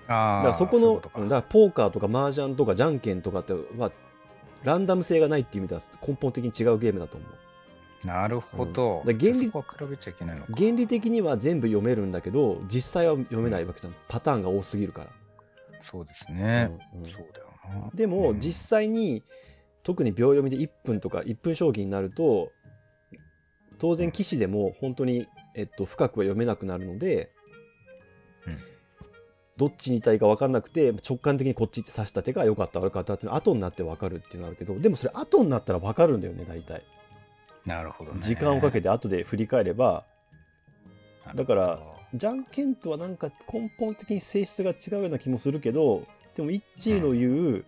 [0.09, 3.93] だああ、からそこのういうだからポーカーとか麻雀とかじゃんけんとかっては
[4.65, 7.31] ランダム性がないっていう意味では根本的に違うゲームだと思う
[8.05, 9.03] なるほど。
[9.07, 10.53] うん原理は比べちゃいけないのか。
[10.57, 15.11] 原理的には全部読めるんだけど実際は読めないわけじゃんパターンが多すぎるから、
[15.81, 16.71] そうですね。
[16.95, 17.47] うんうんそうだよ
[17.85, 17.91] な。
[17.95, 19.23] でもうん実際に
[19.83, 22.53] 特に秒読みで1分とか1分将棋になると
[23.79, 27.31] 当然棋士でも本当に、えっと、深くは読めなくなるので、
[28.47, 28.59] うん
[29.59, 36.83] どっちにいたいか分かんなくて直感的にこっちって指した手が良かった悪かったっていうのは後になって分かるっていうのがあるけどでもそれ後になったら分かるんだよね大体
[37.67, 38.21] なるほどね。
[38.21, 40.05] 時間をかけて後で振り返れば
[41.35, 41.81] だから
[42.15, 47.65] じゃんけんとはなんか根本的に性質が違うような気もするけどでも一致の言う、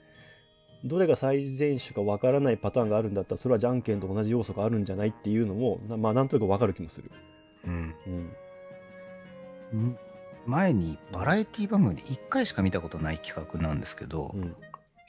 [0.85, 7.11] どれが最善手かわからないパターンがあるんだったらそれはじゃんけんと同じ要素があるんじゃないっていうのもなまあなんとなくわかる気もする。
[7.67, 7.95] うん。
[9.73, 9.87] うん。
[9.91, 9.99] ん
[10.47, 14.55] 前にバラエティ番組で1回しか見たことない企画なんですけど、うん。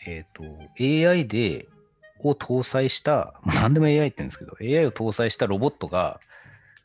[0.07, 0.43] えっ、と、
[0.79, 1.67] AI で、
[2.19, 6.19] を搭載した、まあ、何でも AI って言うんですけど、AI を搭載したロボットが、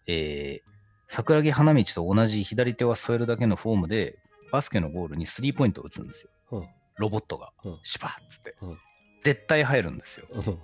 [0.07, 0.71] えー
[1.13, 4.17] 桜木花道と同じ左手は添えるだけのフォームで、
[4.53, 6.31] バスケのゴールにスリーポイントを打つんですよ。
[6.53, 7.53] うんロボットが。
[7.65, 8.79] うんシュパッつって、うん
[9.23, 10.27] 絶対入るんですよ。
[10.31, 10.59] うん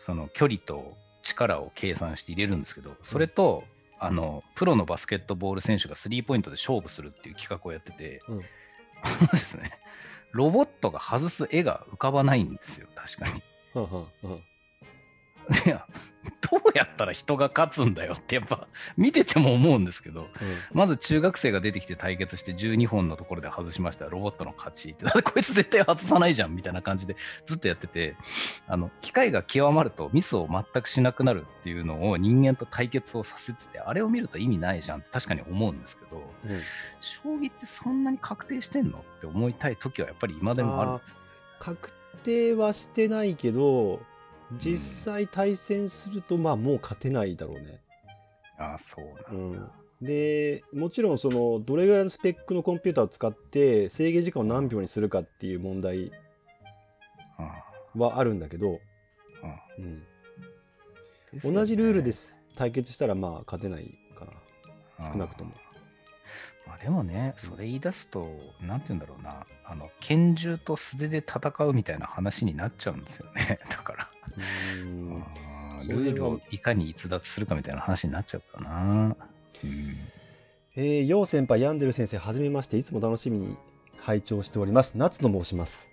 [0.00, 3.62] その距離と力を計算して入れるんですけど、それと、
[4.00, 8.20] あの、プロのバスケットボール選手がスリーポイントで勝負するっていう企画をやってて、
[9.32, 9.78] ですね、
[10.32, 13.42] ロボットが外す絵が浮かばないんですよ、確かに。
[13.74, 14.42] うんうんうん。
[15.66, 15.86] いや、
[16.50, 20.28] どうやったら人が勝つんだよってやっぱ見てても思うんですけど、
[20.72, 24.06] まず中学生が出てきて対決して12本のところで外しました。
[24.06, 28.16] ロボットの勝ちって、だってこいつ絶対外さないじゃんみたいな感じでずっとやってて、
[28.66, 36.60] あの、機械が極まるとミスを全くしなくなるっていうのを人間と対決をさせてて、あれを見ると意味ないじゃんって確かに思うんですけど、うん。
[37.00, 41.16] 将棋ってそんなに確定してんのって思いたい時はやっぱり今でもあるんですよ。
[41.60, 41.90] 確
[42.22, 44.00] 定はしてないけど
[44.58, 47.80] 実際対戦するとまあもう勝てないだろうね。
[48.58, 49.58] ああ、そううなんだ。
[49.58, 56.12] ん、でもちろんそのどれぐらいのスペックのコンピューターを使って制限時間を何秒にするかっていう問題
[57.38, 58.80] あはあるんだけど、
[59.78, 64.32] うん、同じルールです対決したらまあ勝てないかな。
[65.12, 65.52] 少なくとも。
[66.66, 68.28] まあでもね、それ言い出すと、
[68.60, 73.60] なんて言うんだろうな、あの拳銃と素手で戦うみたいな話になっちゃうんですよね。
[73.68, 75.24] だから、うーん
[75.86, 79.16] ルールをいかに逸脱するかみたいな話になっちゃうかな。
[79.62, 79.96] うん、
[80.76, 83.56] えー、よう先輩ヤンデル先生はじめましていつも楽しみに
[83.98, 85.88] 拝聴しております夏と申します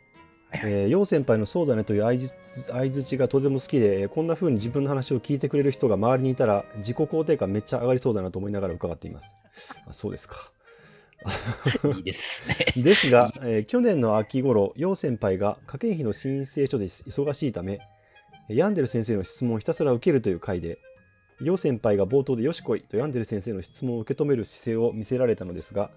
[0.54, 9.28] えー、陽先輩のそうだねという相づちがとても好きで、えーこんな風に自分の話を聞いてくれる人が周りにいたら自己肯定感めっちゃ上がりそうだなと思いながら伺っています。
[9.88, 10.52] あそうですか。
[11.96, 12.56] いいですね。
[12.84, 17.80] ですが、えー去年の秋頃、陽先輩が家計費の申請書で忙しいため、
[18.50, 20.80] ヤンデル先生の質問をひたすら受けるという回で、
[21.40, 25.92] 陽先輩が冒頭でよしこいとヤンデル先生の質問を受け止める姿勢を見せられたのですが、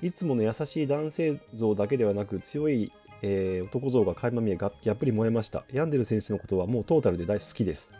[0.00, 5.64] いつもの優しい男性像だけではなく強い、えー男像が垣間見えがやっぱり燃えました。
[5.72, 7.90] ヤンデル先生のことはもうトータルで大好きです。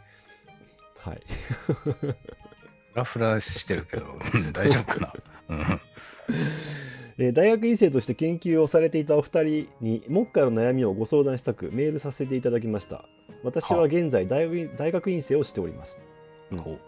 [0.98, 1.22] はい。
[1.84, 2.16] フ
[2.94, 5.14] ラフラしてるけど、うん大丈夫かな。
[5.48, 5.80] うん
[7.18, 13.04] えー大学院生として研究をされていたお二人に目下の悩みをご相談したくメールさせていただきました。
[13.42, 15.98] 私は現在大学院大学院生をしております、
[16.50, 16.58] うん。
[16.58, 16.78] こ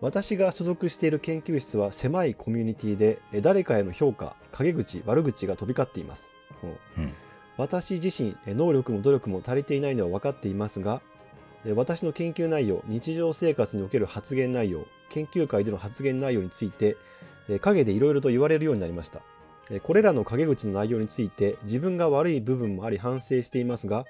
[0.00, 6.28] 私が所属している研究室は狭いコミュニティでえー誰かへの評価陰口悪口が飛び交っています、
[6.64, 6.66] う。
[7.00, 7.12] んうん。
[7.56, 11.00] 私自身えー能力も努力も足りていないのは分かっていますが
[11.64, 16.96] えー私の研究内容日常生活における発言内容研究会での発言内容についてえー
[17.60, 19.20] 陰でいろいろと言われるようになりました。
[19.70, 24.04] えーこれらの陰口の内容について自分が悪い部分もあり反省していますが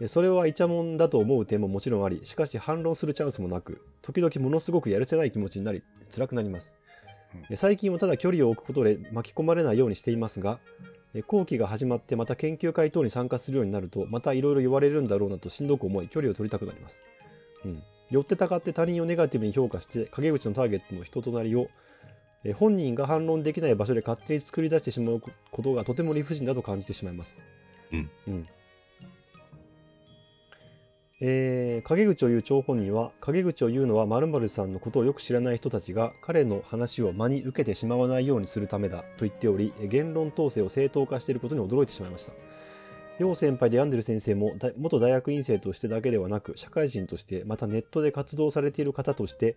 [0.00, 5.82] えーそれはイチャモンだと思う点ももちろんありしかし反論するチャンスもなく時々ものすごくやるせない気持ちになり
[6.14, 6.74] 辛くなります。
[7.54, 10.58] 最近はただ距離を置くことで巻き込まれないようにしていますが
[11.14, 16.98] えー後期が始まってまた研究会等に参加するようになるとまたいろいろ言われるんだろうなとしんどく思い距離を取りたくなります、
[17.64, 21.68] うん、寄ってたかって他人をネガティブに評価して陰口のターゲットの人となりを
[22.46, 27.36] えー本人が反論できない場所で勝手に作り出してしまうことがとても理不尽だと感じてしまいます。
[27.92, 28.10] うん。
[28.28, 28.46] うん。
[31.20, 42.32] えー陰口を言う張本人は、陰口を言うのは〇〇さんのことをよく知らない人たちが彼の話を真に受けてしまわないようにするためだと言っており、え言論統制を正当化していることに驚いてしまいました。
[43.18, 49.56] 楊先輩で病んでる先生もだ元大学院生としてだけではなく社会人としてまたネットで活動されている方として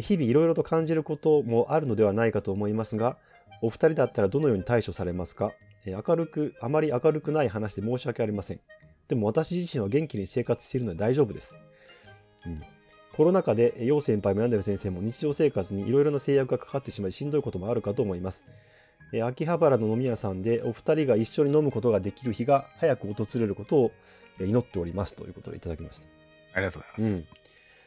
[0.00, 3.16] 日々いろいろと感じることもあるのではないかと思いますが
[3.62, 5.52] お二人だったらどのように対処されますか？
[5.86, 8.60] えー明るくあまり明るくない話で申し訳ありません
[9.08, 11.56] でも私自身は元気に生活しているので大丈夫です、
[12.46, 12.62] うん、
[13.14, 18.44] コロナ禍で楊先輩も病んでる先生も日常生活にいろいろな制約がかかってしまいしんどいこともあるかと思います
[19.12, 23.92] えー秋葉原の飲み屋さんでお二人が一緒に飲むことができる日が早く訪れることを
[24.38, 26.06] えー祈っておりますということをいただきました。
[26.54, 27.20] ありがとうございます。
[27.20, 27.26] うん、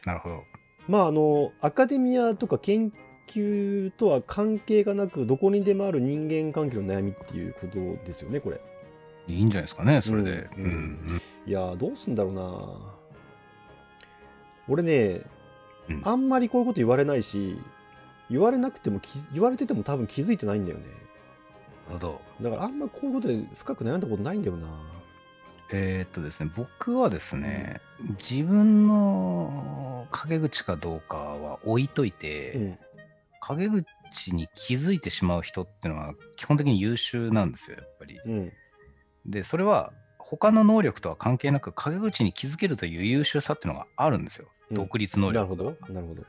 [0.06, 0.42] なるほど。
[0.88, 2.92] まああのアカデミアとか研
[3.26, 8.60] 究とは関係がなくどこにでもある人間関係の悩みっていうことですよねこれ。
[9.26, 10.50] いいんじゃないですかね、それで。
[10.58, 12.96] うんうんいやーどうすんだろうな
[14.68, 15.22] 俺ね、
[15.88, 17.58] うんあんまりこういうこと言われないし
[18.30, 20.84] 言われなくても気言われてても多分気づいてないんだよね。
[21.88, 22.20] なるほど。
[22.40, 24.68] だからあんまこういうことで深く悩んだことないんだよな。
[25.76, 27.80] えーっとですね、僕はですね、
[28.20, 32.78] 自分の陰口かどうかは置いといて、うん
[33.46, 38.18] 陰口に気づいてしまう人っていうのは基本的に優秀なんですよ、やっぱり。
[38.24, 38.52] うん
[39.26, 44.48] で、それは他の能力とは関係なく陰口に気づけるという優秀さっていうのがあるんですよ。
[44.70, 45.64] うん独立能力が。
[45.64, 45.92] なるほど。
[45.92, 46.22] なるほど。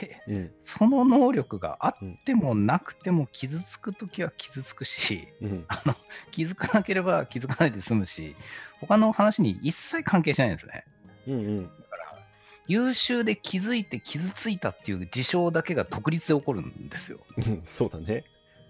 [0.00, 0.50] で、うん。
[0.62, 5.64] その能力があってもなくても傷つくときは傷つくし、うん。
[5.68, 5.94] あの
[6.30, 8.34] 気づかなければ気づかないで済むし、
[8.80, 10.84] 他の話に一切関係しないんですね。
[11.26, 11.62] うんうん。
[11.62, 12.18] だから、
[12.66, 17.20] 優秀で気づいて傷ついたっていう事象だけが独立で起こるんですよ。
[17.36, 18.24] うんそうだね。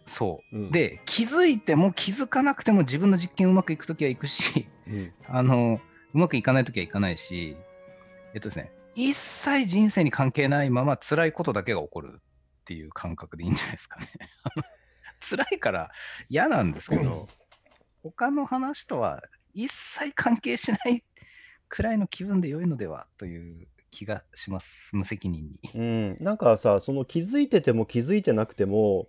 [0.07, 0.57] そう。
[0.57, 5.13] うんで、気づいても気づかなくても自分の実験うまくいくときはいくし、うん。
[5.27, 5.81] あの、
[6.15, 7.57] うまくいかないときはいかないし、
[8.35, 12.21] えっとですね、一切人生に関係ないまま辛いことだけが起こるっ
[12.65, 14.09] ていう感覚でいいんじゃないですかね。
[15.23, 15.93] 辛いから
[16.29, 17.29] 嫌なんですけど、
[18.03, 19.23] 他の話とは
[19.55, 21.05] 一切関係しない
[21.69, 25.61] くらいの気分で良いのではという気がします、無責任に。
[25.77, 26.17] うん。
[26.19, 29.09] なんかさ、その気づいてても気づいてなくても、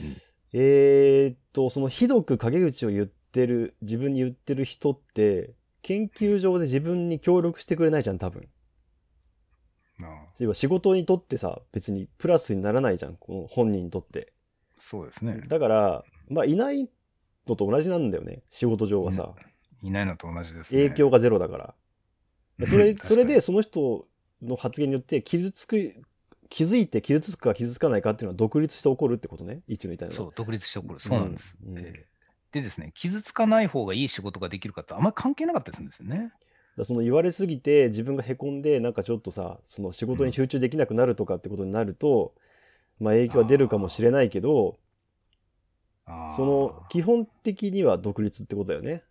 [0.00, 0.16] うん
[0.54, 8.48] えーっと、そのひどく陰口を言ってる、自分に言ってる人って、研究上で自分に協力してくれないじゃん、多分。
[10.38, 14.32] 要は仕事にとってさ、別にプラスにならないじゃん、この本人にとって。
[14.78, 15.42] そうですね。
[15.48, 16.88] だから、まあ、いない
[17.46, 19.34] のと同じなんだよね、仕事上はさ。
[19.82, 20.82] いないのと同じですね。
[20.84, 21.74] 影響がゼロだから。
[22.66, 24.06] それうんそれで、その人
[24.42, 25.94] の発言によって傷つく
[26.48, 31.00] 気づいて傷つくか傷つかないかっていうのは独立して起こるってことね一の言いたいのはそう、独立して起こる。
[31.00, 31.56] そうなんです。
[31.64, 32.10] うんうんえー
[32.52, 36.32] でですね、傷つかない方がいい仕事ができるかってあんまり関係なかったりするんですよね。
[36.84, 42.34] その言われすぎて自分がへこんでなんかちょっとさその仕事に集中できなくなるとかってことになると、
[43.00, 44.78] まあ影響は出るかもしれないけど
[46.36, 49.02] その基本的には独立ってことだよね。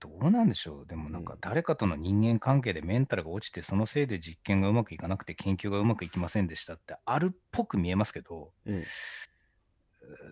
[0.00, 0.86] どうなんでしょう。
[0.86, 8.74] でもなんかうん誰かとの人間関係でメンタルが落ちて、そのせいで実験がうまくいかなくて研究がうまくいきませんでしたってあるっぽく見えますけど、うん。
[8.74, 9.37] えー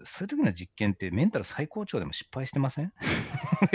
[0.05, 2.93] そういう時の実験ってメンタル最高潮でも失敗してません？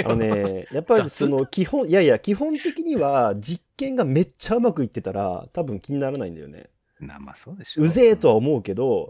[0.05, 6.69] あのね やっぱりその基本いやいや基本的には実験がめっちゃうまくいってたら多分気にならないんだよね。
[6.99, 9.09] なまあそうでしょうぜえとは思うけど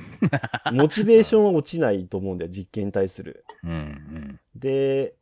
[0.72, 3.44] モチベーションは落ちないと思うんだよ実験に対する。
[3.64, 4.40] うんうん。
[4.56, 5.14] で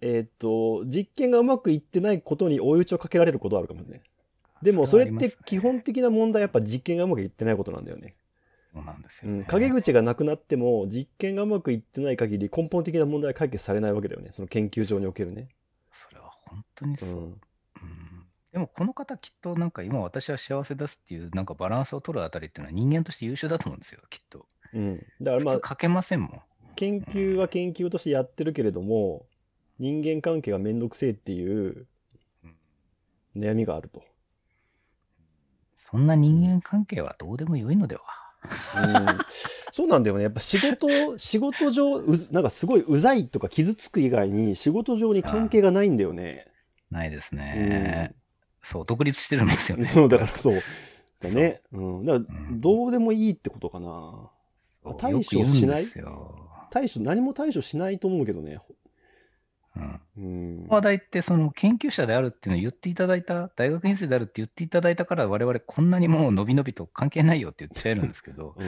[0.00, 4.02] えーっと実験がうまくいってないことに追い打ちをかけられることはあるかもしれない。
[4.60, 8.16] でもそれって基本的な問題はやっぱ実験がうまくいってないことなんだよね。
[8.78, 15.48] そうなんですよ、ねうん、陰口がなくなっても実験がうまくいってない限り根本的な問題は解決されないわけだよねその研究上におけるね。
[15.90, 17.10] それは本当にそう。
[17.10, 17.38] うんうん
[18.50, 24.46] でもこの方きっとなんか今私は幸せですっていうなんかバランスを取るあたりっていうのは人間として優秀だと思うんですよ、きっと。
[24.72, 26.42] うん、だからまあ書けませんもん。
[26.74, 29.26] 研究は研究としてやってるけれども
[29.78, 31.86] 人間関係がめんどくせえっていう
[32.42, 32.56] うん
[33.36, 34.02] 悩みがあると。
[35.76, 38.02] そんな人間関係はどうでもよいのでは。
[38.44, 39.06] うん、
[39.72, 46.46] そうなんだよねやっぱ仕事仕事上うなんかすごいうざいとか傷つく以外に仕事上に関係がないんだよね。
[46.90, 48.14] ないですうんね。
[48.62, 49.84] そう、独立してるんですよね。
[49.84, 50.62] そうだからそう
[51.20, 51.60] だね。
[51.72, 54.30] うん、だからうんどうでもいいってことかな。
[54.84, 55.84] そう対処しない？
[56.70, 58.60] 対処何も対処しないと思うけどね。
[59.78, 60.20] うんう
[60.64, 68.66] ん、話題ってその研究者であるっていうのを言っていただいた、大学院生であるって言っていただいたから、我々こんなにもう伸び伸びと関係ないよって言っちゃえるんですけど、うん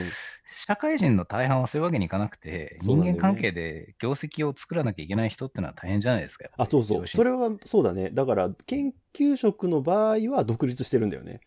[0.53, 6.49] 社会人の大半はそういうわけにいかなくて、ね人間関係で業績を作らなきゃいけない人っていうのは大変じゃないですか。
[6.57, 7.07] あ、りそうそう。
[7.07, 8.09] それはそうだね。
[8.11, 11.41] だから研究職の場合は独立してるんだよね。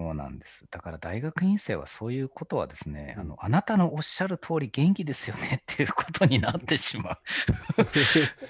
[0.00, 0.64] そうなんです。
[0.70, 7.18] だから大学院生はそういうことはですね、うんあのあなたのおっしゃる通り元気ですよねっていうことになってしま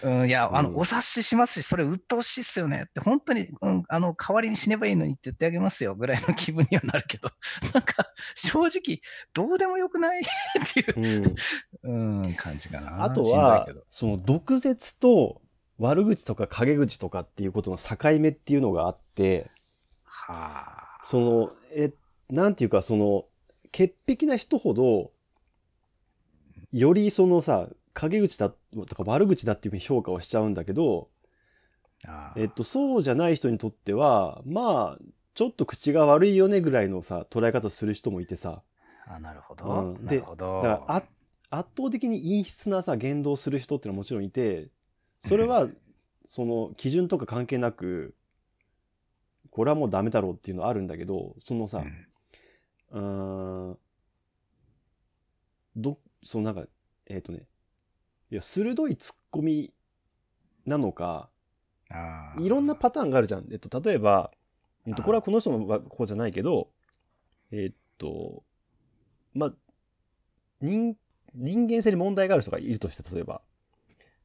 [0.03, 0.07] う。
[0.09, 7.33] うん、いや、あの、うんお察ししますし、それ鬱陶しいっすよねって、本当に、うん、あの、代わりに死ねばいいのにって言ってあげますよぐらいの気分にはなるけど、
[7.75, 9.01] なんか、正直、
[9.35, 10.25] どうでもよくない っ
[10.73, 11.35] ていう、
[11.83, 13.03] うん、うん、感じかな。
[13.03, 15.43] あとはその毒舌と
[15.79, 19.51] 悪口とか陰口とかっていうことの境目っていうのがあって、
[20.05, 20.80] はあ。
[21.03, 21.93] その、え、
[22.29, 23.27] なんていうか、その、
[23.73, 25.13] 潔癖な人ほど、
[26.73, 31.09] よりそのさ、陰口だとか悪口だっていうふうに評価をしちゃうんだけど、
[32.37, 38.63] えっと、そうじゃない人にとっては、まあ、ちょっと口が悪いよねぐらいのさ、捉え方する人もいてさ、
[39.07, 39.65] あ、なるほど。
[39.65, 40.63] うんなるほど。
[40.63, 41.03] だからあ
[41.51, 44.69] 圧倒的に陰湿なさ、言動する人ってのはもちろんいて、
[45.19, 45.69] それは、
[46.29, 48.15] その基準とか関係なく、
[49.51, 52.07] これはもうダメだろうっていうのはあるんだけど、そのさ、うん
[52.93, 53.79] うーん、
[55.77, 56.69] ど、そのなんか、
[57.07, 57.47] えっ、とね、
[58.31, 59.73] いや、鋭いツッコミ
[60.67, 61.31] なのか、
[62.39, 63.47] いろんなパターンがあるじゃん。
[63.51, 64.31] えっと、例えば、
[64.87, 66.71] えっと、これはこの人のはこうじゃないけど、
[67.51, 68.45] えっと、
[69.35, 69.53] まあ、
[70.61, 70.97] 人、
[71.35, 73.43] 人間性に問題がある人がいるとして、例えば。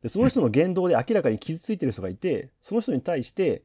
[0.01, 3.63] で、その人の言動で明らかに傷ついてる人がいて、その人に対して、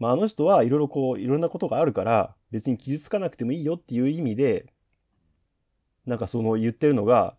[0.00, 4.66] まあ、あの人はいろいろこう、いろんなことがあるから、別に傷つかなくてもいいよっていう意味で、
[6.06, 7.36] なんかその言ってるのが、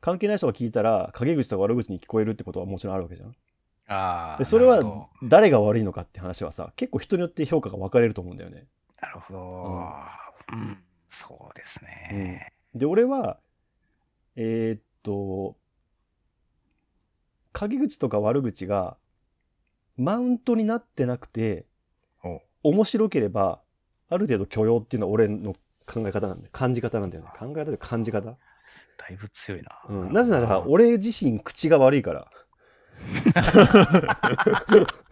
[0.00, 3.36] 関係ない人が聞いたら、陰口とか悪口に聞こえるってことはもちろんあるわけじゃん。
[3.86, 8.66] あーでそれは誰が悪いのかって話はさ結構人によって評価が分かれると思うんだよね。
[9.00, 9.94] なるほど。
[10.52, 10.78] うん、
[11.08, 12.52] そうですね。
[12.74, 13.38] で俺は
[14.36, 15.56] えーっと
[17.52, 18.96] 陰口とか悪口が
[19.96, 21.73] マウントになってなくてお
[22.64, 23.60] 面白ければ
[24.08, 25.54] ある程度許容っていうのは俺の
[25.86, 26.50] 考え方なんだよ。
[26.52, 27.30] 感じ方なんだよね。
[27.38, 28.36] 考え方で感じ方、だ
[29.10, 29.70] いぶ強いな。
[29.88, 32.30] うん、なぜなら俺自身口が悪いから。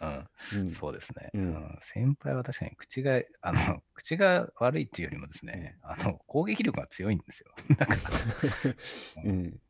[0.00, 0.28] うん、
[0.60, 0.70] うん。
[0.70, 1.48] そうですね、ううん。
[1.48, 3.58] ん先輩は確かに口が、あの、
[3.94, 7.52] 口が悪いっていうよりもですね、あの、攻撃力が強いんですよ。
[7.76, 8.00] だから、
[9.24, 9.60] うん、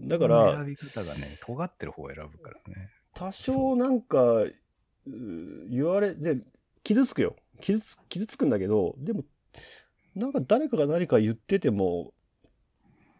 [0.00, 2.90] だから選び方がね、尖ってる方を選ぶからね。
[3.14, 4.54] 多少なんかう
[5.70, 6.38] 言われで
[6.82, 7.36] 傷つくよ。
[7.60, 9.24] 傷つ傷つくんだけどでも
[10.14, 12.12] なんか誰かが何か言ってても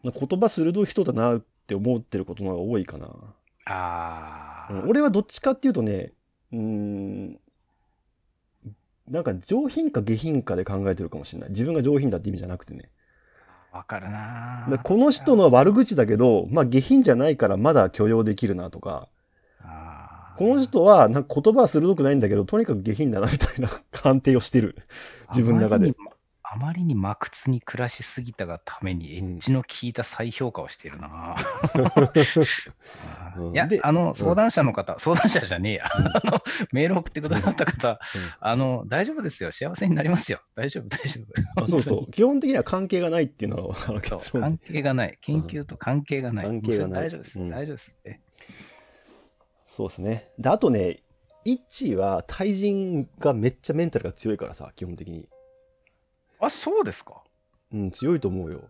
[0.02, 3.06] な言葉鋭い人だなって思ってることの方が多いかな、
[3.64, 6.12] ああ、うん俺はどっちかっていうとね
[6.52, 7.40] うーん
[9.08, 11.50] なんか上品か下品かで考えてるかもしれない。
[11.50, 12.90] 自分が上品だって意味じゃなくてね。
[13.72, 14.66] わかるな。
[14.68, 19.08] でこの人の悪口だけど、まあ下品じゃないからまだ許容できるなとか、
[19.60, 20.05] あー
[20.36, 24.76] この人はなんか言葉は鋭くないんだけど、とにかく下品だなみたいな判定をしてる。
[25.30, 25.94] 自分の中で。
[26.48, 31.34] あまりに真屈に暮らしすぎたがためにエッジの効いた再評価をしているな、
[33.36, 37.96] うんいやで、あの、相談者の方、相談者じゃねえや、うんあの、メール送ってくださった方、うん
[38.38, 41.20] あの、大丈夫ですよ、幸せになりますよ、大丈夫、大丈
[41.56, 41.62] 夫。
[41.64, 42.10] あそうそう。
[42.12, 43.74] 基本的には関係がないっていうのは
[44.32, 45.18] 関係がない。
[45.20, 46.46] 研究と関係がない。
[46.46, 47.38] 関係がない大丈夫です。
[47.40, 47.94] うん大丈夫です。
[49.66, 50.30] えそうですね。
[50.38, 51.02] で、あとね、
[51.44, 55.28] イッチーは対人がめっちゃメンタルが強いからさ、基本的に。
[56.40, 57.22] あ、そうですか？
[57.72, 58.68] うん、強いと思うよ。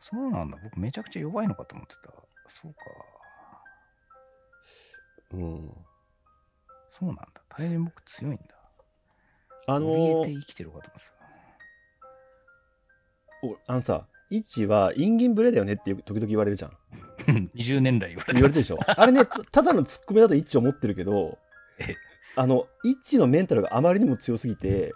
[0.00, 0.58] そうなんだ。
[0.62, 2.12] 僕めちゃくちゃ弱いのかと思ってた。
[2.48, 2.80] そうか。
[5.32, 5.70] うん。
[6.88, 7.24] そうなんだ。
[7.48, 8.42] 対人僕強いんだ。
[9.66, 10.98] あの怯えてー生きてるかと思
[13.52, 16.76] っておあのさ、イッチーはインギンブレだよねって時々言われるじゃん。
[17.32, 17.58] た。
[17.58, 18.78] 20年来言われてます言われてるでしょ。
[18.86, 21.38] あれね、たただのツッコミだとイッチー思ってるけど
[21.78, 21.96] え、
[22.36, 24.92] あの、イッチーのメンタルがあまりにも強すぎて、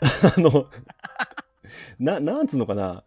[0.00, 0.66] あの、
[1.98, 3.04] な、なんつうのかな、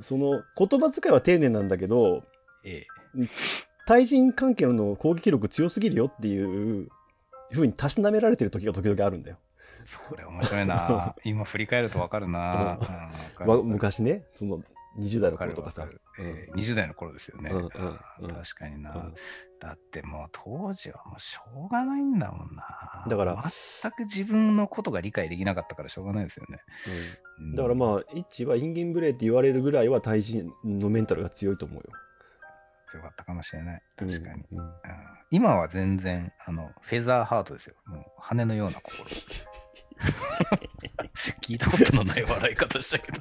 [0.00, 2.24] その、言葉遣いは丁寧なんだけど、
[2.64, 2.86] え
[3.16, 3.28] え。
[3.86, 6.88] 対人関係の攻撃力強すぎるよっていう
[7.50, 9.38] ふうにたしなめられてる時が時々あるんだよ。
[9.84, 11.14] それ面白いな。
[11.24, 12.78] 今振り返るとわかるな。
[13.40, 14.62] うん昔ね、その
[14.98, 15.82] 20代の頃とかさ。
[15.82, 16.00] わかる。
[16.18, 17.50] ええ20代の頃ですよね。
[17.50, 17.68] うんうん
[18.20, 18.94] うん確かにな。
[18.94, 19.14] うん
[19.60, 23.06] だってもう当時はもうしょうがないんだもんな。
[23.08, 23.44] だから
[23.80, 26.58] 全く自分のことが理解できなかったからしょうがないですよね。
[27.38, 31.84] うんだからまあ、イッチはインギンブレイって言われるぐらいは対人のメンタルが強いと思うよ。
[32.90, 33.82] 強かったかもしれない。
[33.96, 34.44] 確かに。
[34.50, 34.58] うん。
[34.58, 34.72] うんうん
[35.32, 37.74] 今は全然あのフェザーハートですよ。
[37.86, 39.08] もう羽のような心。
[41.42, 43.18] 聞いたことのない笑い方したけど。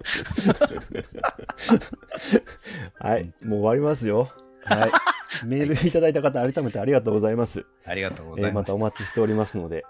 [2.99, 4.31] はい、もう終わりますよ。
[4.63, 4.91] はい。
[5.45, 7.65] メールいただいた方、改めてありがとうございます。
[7.85, 8.71] ありがとうごえーまざいました。
[8.71, 9.85] たお待ちしておりますので。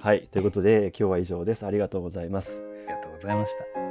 [0.00, 0.28] はい。
[0.30, 1.64] ということで、今日は以上です。
[1.66, 2.60] ありがとうございます。
[2.86, 3.83] ありがとうございました。